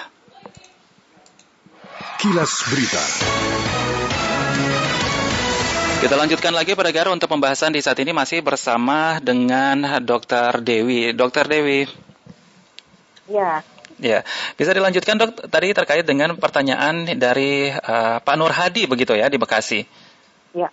Kilas 2.20 2.52
Berita. 2.68 3.06
Kita 6.08 6.16
lanjutkan 6.16 6.56
lagi 6.56 6.72
pada 6.72 6.88
Garo 6.96 7.12
untuk 7.12 7.28
pembahasan 7.28 7.76
di 7.76 7.84
saat 7.84 8.00
ini 8.00 8.16
masih 8.16 8.40
bersama 8.40 9.20
dengan 9.20 10.00
Dr. 10.00 10.64
Dewi. 10.64 11.12
Dr. 11.12 11.44
Dewi. 11.52 11.84
Ya. 13.28 13.60
Ya, 14.00 14.24
bisa 14.56 14.72
dilanjutkan 14.72 15.20
dok 15.20 15.52
tadi 15.52 15.76
terkait 15.76 16.08
dengan 16.08 16.40
pertanyaan 16.40 17.12
dari 17.20 17.76
uh, 17.76 18.24
Pak 18.24 18.36
Nur 18.40 18.56
Hadi 18.56 18.88
begitu 18.88 19.20
ya 19.20 19.28
di 19.28 19.36
Bekasi. 19.36 19.84
Ya, 20.56 20.72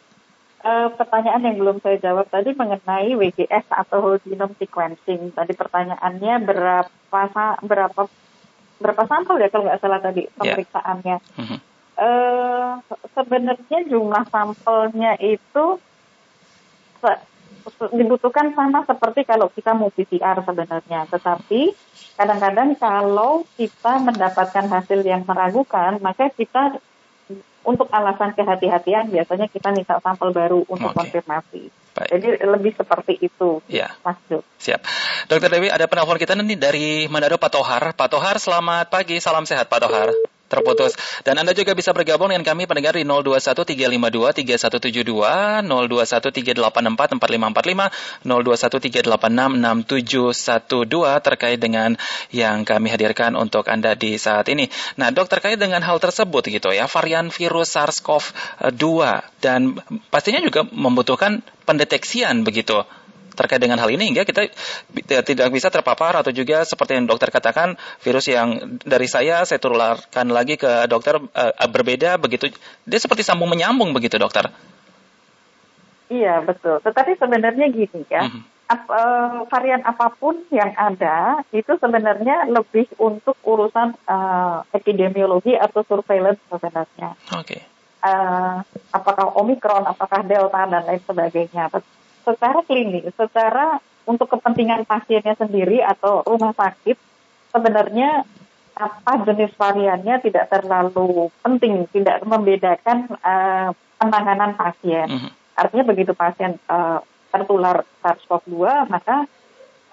uh, 0.62 0.94
pertanyaan 0.94 1.42
yang 1.42 1.59
belum 1.59 1.83
saya 1.83 1.99
jawab 1.99 2.31
tadi 2.31 2.55
mengenai 2.55 3.18
WGS 3.18 3.75
atau 3.75 4.07
whole 4.07 4.23
genome 4.23 4.55
sequencing. 4.55 5.35
Tadi 5.35 5.51
pertanyaannya 5.51 6.47
berapa 6.47 7.42
berapa 7.59 8.03
berapa 8.79 9.03
sampel 9.11 9.42
ya 9.42 9.51
kalau 9.51 9.66
nggak 9.66 9.83
salah 9.83 9.99
tadi 9.99 10.31
ya. 10.31 10.38
pemeriksaannya. 10.38 11.16
Yeah. 11.18 11.42
Mm 11.42 11.47
-hmm. 11.51 11.73
Uh, 11.94 12.83
sebenarnya 13.14 13.87
jumlah 13.87 14.26
sampelnya 14.26 15.14
itu 15.22 15.78
dibutuhkan 17.94 18.52
sama 18.52 18.85
seperti 18.85 19.24
kalau 19.24 19.48
kita 19.48 19.72
mau 19.72 19.88
PCR 19.88 20.42
sebenarnya. 20.44 21.09
Tetapi 21.09 21.72
kadang-kadang 22.18 22.76
kalau 22.76 23.46
kita 23.57 24.02
mendapatkan 24.04 24.66
hasil 24.68 25.00
yang 25.00 25.24
meragukan, 25.24 25.96
maka 26.04 26.28
kita 26.28 26.76
untuk 27.64 27.88
alasan 27.88 28.37
kehati-hatian 28.37 29.09
biasanya 29.09 29.48
kita 29.48 29.72
minta 29.72 29.96
sampel 29.96 30.37
baru 30.37 30.68
untuk 30.68 30.92
okay. 30.92 30.98
konfirmasi. 31.00 31.62
Baik. 31.94 32.09
Jadi 32.11 32.28
lebih 32.44 32.72
seperti 32.74 33.14
itu, 33.22 33.62
ya. 33.70 33.88
Mas 34.04 34.18
Duk. 34.26 34.42
Siap. 34.61 34.83
Dokter 35.30 35.48
Dewi, 35.48 35.70
ada 35.70 35.87
penelpon 35.88 36.18
kita 36.18 36.35
nanti 36.35 36.59
dari 36.59 37.07
Manado, 37.07 37.38
Pak 37.38 37.50
Tohar. 37.54 37.85
Pak 37.94 38.09
Tohar, 38.11 38.37
selamat 38.37 38.90
pagi, 38.90 39.22
salam 39.22 39.46
sehat 39.46 39.70
Pak 39.70 39.80
Tohar 39.87 40.34
terputus. 40.48 40.96
Dan 41.24 41.38
Anda 41.40 41.54
juga 41.57 41.74
bisa 41.74 41.92
bergabung 41.96 42.28
dengan 42.30 42.44
kami 42.44 42.66
pendengar 42.68 42.94
di 42.94 43.04
0213523172, 43.04 45.66
0213844545, 45.66 47.90
0213866712 48.24 51.20
terkait 51.24 51.59
dengan 51.59 51.96
yang 52.30 52.62
kami 52.62 52.88
hadirkan 52.92 53.35
untuk 53.35 53.66
Anda 53.68 53.94
di 53.96 54.18
saat 54.20 54.48
ini. 54.52 54.68
Nah, 55.00 55.11
dok 55.11 55.28
terkait 55.28 55.59
dengan 55.59 55.83
hal 55.83 55.98
tersebut 55.98 56.46
gitu 56.48 56.70
ya, 56.70 56.87
varian 56.87 57.30
virus 57.33 57.70
SARS-CoV-2 57.74 58.85
dan 59.42 59.74
pastinya 60.12 60.38
juga 60.44 60.62
membutuhkan 60.68 61.42
pendeteksian 61.64 62.44
begitu 62.44 62.85
terkait 63.35 63.59
dengan 63.59 63.77
hal 63.83 63.90
ini 63.90 64.14
hingga 64.14 64.23
kita 64.23 64.49
tidak 65.27 65.49
bisa 65.51 65.68
terpapar 65.68 66.14
atau 66.23 66.31
juga 66.31 66.62
seperti 66.62 66.97
yang 66.97 67.11
dokter 67.11 67.29
katakan 67.35 67.75
virus 68.01 68.31
yang 68.31 68.79
dari 68.83 69.11
saya 69.11 69.42
saya 69.42 69.59
tularkan 69.59 70.31
lagi 70.31 70.55
ke 70.55 70.87
dokter 70.87 71.18
uh, 71.18 71.68
berbeda 71.68 72.16
begitu 72.16 72.55
dia 72.87 72.99
seperti 73.03 73.27
sambung 73.27 73.51
menyambung 73.51 73.90
begitu 73.90 74.16
dokter. 74.16 74.49
Iya 76.12 76.44
betul. 76.44 76.79
Tetapi 76.85 77.16
sebenarnya 77.16 77.66
gini 77.73 78.01
ya. 78.07 78.29
Mm 78.29 78.31
-hmm. 78.31 78.42
Ap, 78.64 78.88
uh, 78.88 79.44
varian 79.53 79.85
apa 79.85 80.09
pun 80.16 80.40
yang 80.49 80.73
ada 80.73 81.44
itu 81.53 81.68
sebenarnya 81.77 82.49
lebih 82.49 82.88
untuk 82.97 83.37
urusan 83.44 83.92
uh, 84.09 84.64
epidemiologi 84.73 85.53
atau 85.53 85.85
surveillance 85.85 86.40
sebenarnya. 86.49 87.12
Oke. 87.37 87.61
Okay. 87.61 87.61
Uh, 88.05 88.64
apakah 88.92 89.37
omikron, 89.37 89.85
apakah 89.85 90.25
delta 90.25 90.64
dan 90.68 90.85
lain 90.85 91.01
sebagainya 91.05 91.68
secara 92.24 92.60
klinis, 92.64 93.06
secara 93.14 93.78
untuk 94.04 94.28
kepentingan 94.32 94.84
pasiennya 94.84 95.37
sendiri 95.37 95.80
atau 95.80 96.24
rumah 96.24 96.52
sakit, 96.56 96.96
sebenarnya 97.52 98.24
apa 98.74 99.12
jenis 99.22 99.54
variannya 99.54 100.18
tidak 100.18 100.50
terlalu 100.50 101.30
penting, 101.40 101.87
tidak 101.94 102.20
membedakan 102.26 103.06
uh, 103.22 103.70
penanganan 104.02 104.58
pasien. 104.58 105.06
Mm 105.06 105.18
-hmm. 105.22 105.30
Artinya 105.54 105.84
begitu 105.87 106.12
pasien 106.12 106.58
uh, 106.66 106.98
tertular 107.30 107.87
SARS-CoV-2, 108.02 108.90
maka 108.90 109.30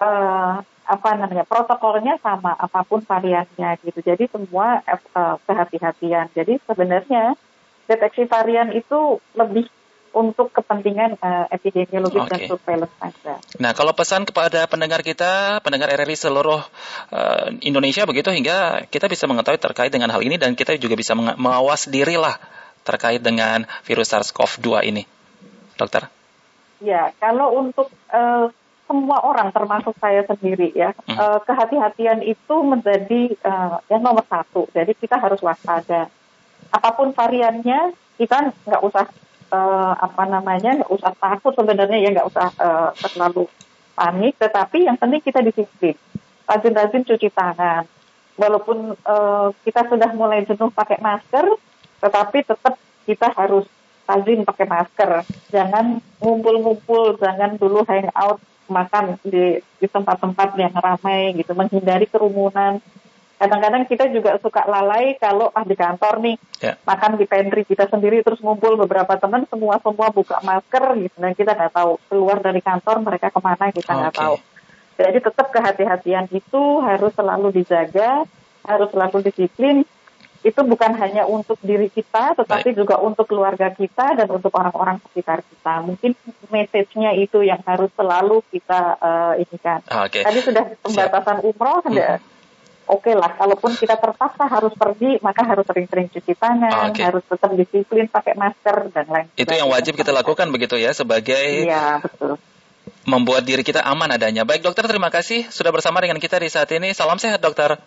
uh, 0.02 0.54
apa 0.82 1.10
namanya 1.14 1.46
protokolnya 1.46 2.18
sama 2.18 2.58
apa 2.58 2.82
pun 2.82 3.06
variannya 3.06 3.78
gitu. 3.86 4.02
Jadi 4.02 4.26
semua 4.26 4.82
uh, 4.82 5.38
kehati-hatian. 5.46 6.34
Jadi 6.34 6.58
sebenarnya 6.66 7.38
deteksi 7.86 8.26
varian 8.26 8.74
itu 8.74 9.22
lebih 9.38 9.70
untuk 10.12 10.52
kepentingan 10.52 11.16
uh, 11.18 11.48
epidemiologi 11.48 12.20
okay. 12.20 12.28
dan 12.28 12.38
surveillance 12.48 12.94
saja. 13.00 13.34
Nah, 13.58 13.72
kalau 13.72 13.96
pesan 13.96 14.28
kepada 14.28 14.68
pendengar 14.68 15.00
kita, 15.00 15.60
pendengar 15.64 15.88
RRI 15.88 16.16
seluruh 16.16 16.60
uh, 17.12 17.46
Indonesia 17.64 18.04
begitu 18.04 18.28
hingga 18.28 18.88
kita 18.92 19.08
bisa 19.08 19.24
mengetahui 19.24 19.60
terkait 19.60 19.90
dengan 19.92 20.12
hal 20.12 20.20
ini 20.20 20.36
dan 20.36 20.52
kita 20.52 20.76
juga 20.76 20.94
bisa 20.96 21.16
mengawas 21.16 21.88
diri 21.88 22.20
lah 22.20 22.36
terkait 22.82 23.22
dengan 23.22 23.64
virus 23.86 24.10
SARS-CoV-2 24.12 24.68
ini, 24.90 25.02
dokter. 25.78 26.10
Ya, 26.82 27.14
kalau 27.22 27.62
untuk 27.62 27.88
uh, 28.10 28.50
semua 28.90 29.22
orang 29.22 29.54
termasuk 29.54 29.94
saya 30.02 30.26
sendiri 30.26 30.74
ya, 30.74 30.92
hmm. 31.06 31.16
uh, 31.16 31.38
kehati-hatian 31.46 32.20
itu 32.26 32.56
menjadi 32.60 33.38
uh, 33.46 33.78
yang 33.88 34.02
nomor 34.02 34.26
satu. 34.26 34.66
Jadi 34.74 34.92
kita 34.98 35.16
harus 35.16 35.38
waspada. 35.40 36.10
Apa 36.68 36.90
pun 36.92 37.14
variannya, 37.14 37.94
kita 38.18 38.52
nggak 38.66 38.82
usah 38.82 39.08
uh, 39.52 39.92
apa 40.00 40.22
namanya 40.24 40.80
nggak 40.80 40.90
usah 40.90 41.12
takut 41.20 41.52
sebenarnya 41.52 41.98
ya 42.00 42.08
nggak 42.16 42.28
usah 42.32 42.48
uh, 42.56 42.90
terlalu 42.96 43.44
panik. 43.92 44.34
Tetapi 44.40 44.88
yang 44.88 44.96
penting 44.96 45.20
kita 45.20 45.44
disiplin. 45.44 45.94
Rajin-rajin 46.48 47.04
cuci 47.04 47.28
tangan. 47.30 47.84
Walaupun 48.40 48.96
uh, 49.04 49.52
kita 49.62 49.86
sudah 49.86 50.10
mulai 50.16 50.48
jenuh 50.48 50.72
pakai 50.72 50.98
masker 50.98 51.46
tetapi 52.02 52.42
tetap 52.42 52.74
kita 53.06 53.30
harus 53.36 53.68
rajin 54.08 54.42
pakai 54.42 54.66
masker. 54.66 55.22
Jangan 55.54 56.02
ngumpul-ngumpul 56.18 57.20
jangan 57.22 57.54
dulu 57.60 57.86
hang 57.86 58.10
out 58.18 58.42
makan 58.66 59.20
di 59.22 59.60
di 59.78 59.86
tempat-tempat 59.86 60.56
yang 60.58 60.74
ramai 60.74 61.36
gitu. 61.38 61.54
Menghindari 61.54 62.08
kerumunan 62.10 62.82
kadang-kadang 63.42 63.82
kita 63.90 64.06
juga 64.14 64.38
suka 64.38 64.62
lalai 64.70 65.18
kalau 65.18 65.50
ah 65.50 65.66
di 65.66 65.74
kantor 65.74 66.22
nih 66.22 66.38
yeah. 66.62 66.78
makan 66.86 67.18
di 67.18 67.26
pantry 67.26 67.66
kita 67.66 67.90
sendiri 67.90 68.22
terus 68.22 68.38
ngumpul 68.38 68.78
beberapa 68.78 69.18
teman 69.18 69.42
semua 69.50 69.82
semua 69.82 70.14
buka 70.14 70.38
masker 70.46 70.94
gitu 71.02 71.16
dan 71.18 71.34
kita 71.34 71.58
nggak 71.58 71.74
tahu 71.74 71.98
keluar 72.06 72.38
dari 72.38 72.62
kantor 72.62 73.02
mereka 73.02 73.34
ke 73.34 73.40
mana 73.42 73.74
kita 73.74 73.90
nggak 73.90 74.14
okay. 74.14 74.22
tahu 74.22 74.36
jadi 74.94 75.18
tetap 75.18 75.46
kehati-hatian 75.50 76.30
itu 76.30 76.62
harus 76.86 77.10
selalu 77.18 77.48
dijaga 77.50 78.22
harus 78.62 78.88
selalu 78.94 79.26
disiplin 79.26 79.82
itu 80.42 80.60
bukan 80.62 80.94
hanya 80.98 81.26
untuk 81.26 81.58
diri 81.62 81.90
kita 81.90 82.38
tetapi 82.38 82.74
Baik. 82.74 82.78
juga 82.78 83.02
untuk 83.02 83.26
keluarga 83.26 83.74
kita 83.74 84.22
dan 84.22 84.30
untuk 84.30 84.54
orang-orang 84.54 85.02
sekitar 85.10 85.42
kita 85.42 85.82
mungkin 85.82 86.14
message-nya 86.46 87.14
itu 87.18 87.42
yang 87.42 87.58
harus 87.66 87.90
selalu 87.98 88.42
kita 88.54 89.02
uh, 89.02 89.34
ini 89.34 89.58
kan 89.58 89.82
okay. 89.90 90.22
tadi 90.22 90.38
sudah 90.46 90.78
pembatasan 90.78 91.42
Siap. 91.42 91.48
umroh 91.50 91.82
hmm 91.90 92.30
oke 92.92 93.08
okay 93.08 93.14
lah. 93.16 93.32
Kalaupun 93.32 93.72
kita 93.72 93.96
terpaksa 93.96 94.44
harus 94.44 94.76
pergi, 94.76 95.16
maka 95.24 95.40
harus 95.48 95.64
sering-sering 95.64 96.12
cuci 96.12 96.36
tangan, 96.36 96.92
okay. 96.92 97.08
harus 97.08 97.24
tetap 97.24 97.50
disiplin 97.56 98.04
pakai 98.06 98.36
masker 98.36 98.92
dan 98.92 99.06
lain. 99.08 99.26
Itu 99.32 99.52
yang 99.56 99.72
wajib 99.72 99.96
kita 99.96 100.12
lakukan 100.12 100.52
begitu 100.52 100.76
ya 100.76 100.92
sebagai. 100.92 101.64
Iya 101.64 102.04
betul. 102.04 102.36
Membuat 103.08 103.48
diri 103.48 103.64
kita 103.66 103.82
aman 103.82 104.14
adanya. 104.14 104.46
Baik 104.46 104.62
dokter, 104.62 104.86
terima 104.86 105.10
kasih 105.10 105.48
sudah 105.50 105.74
bersama 105.74 105.98
dengan 106.04 106.20
kita 106.20 106.38
di 106.38 106.52
saat 106.52 106.70
ini. 106.70 106.94
Salam 106.94 107.18
sehat 107.18 107.42
dokter. 107.42 107.80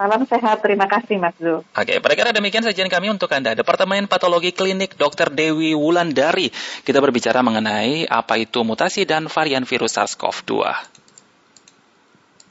Salam 0.00 0.24
sehat, 0.24 0.64
terima 0.64 0.88
kasih 0.88 1.20
Mas 1.20 1.36
Zul. 1.36 1.60
Oke, 1.60 2.00
pada 2.00 2.14
kira 2.16 2.32
demikian 2.32 2.64
sajian 2.64 2.88
kami 2.88 3.12
untuk 3.12 3.28
Anda. 3.36 3.52
Departemen 3.52 4.08
Patologi 4.08 4.48
Klinik 4.48 4.96
Dr. 4.96 5.28
Dewi 5.28 5.76
Wulandari. 5.76 6.48
Kita 6.88 7.04
berbicara 7.04 7.44
mengenai 7.44 8.08
apa 8.08 8.40
itu 8.40 8.64
mutasi 8.64 9.04
dan 9.04 9.28
varian 9.28 9.68
virus 9.68 10.00
SARS-CoV-2. 10.00 10.52